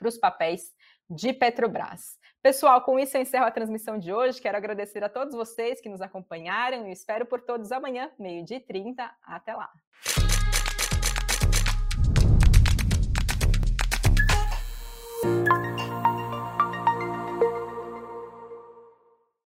para 0.00 0.08
os 0.08 0.18
papéis 0.18 0.72
de 1.08 1.32
Petrobras. 1.32 2.18
Pessoal, 2.42 2.80
com 2.82 2.98
isso 2.98 3.16
eu 3.16 3.22
encerro 3.22 3.44
a 3.44 3.50
transmissão 3.50 3.98
de 3.98 4.12
hoje. 4.12 4.40
Quero 4.40 4.56
agradecer 4.56 5.04
a 5.04 5.08
todos 5.10 5.34
vocês 5.34 5.80
que 5.80 5.90
nos 5.90 6.00
acompanharam 6.00 6.88
e 6.88 6.92
espero 6.92 7.26
por 7.26 7.42
todos 7.42 7.70
amanhã, 7.70 8.10
meio-dia 8.18 8.56
e 8.56 8.60
30. 8.60 9.08
Até 9.22 9.54
lá. 9.54 9.70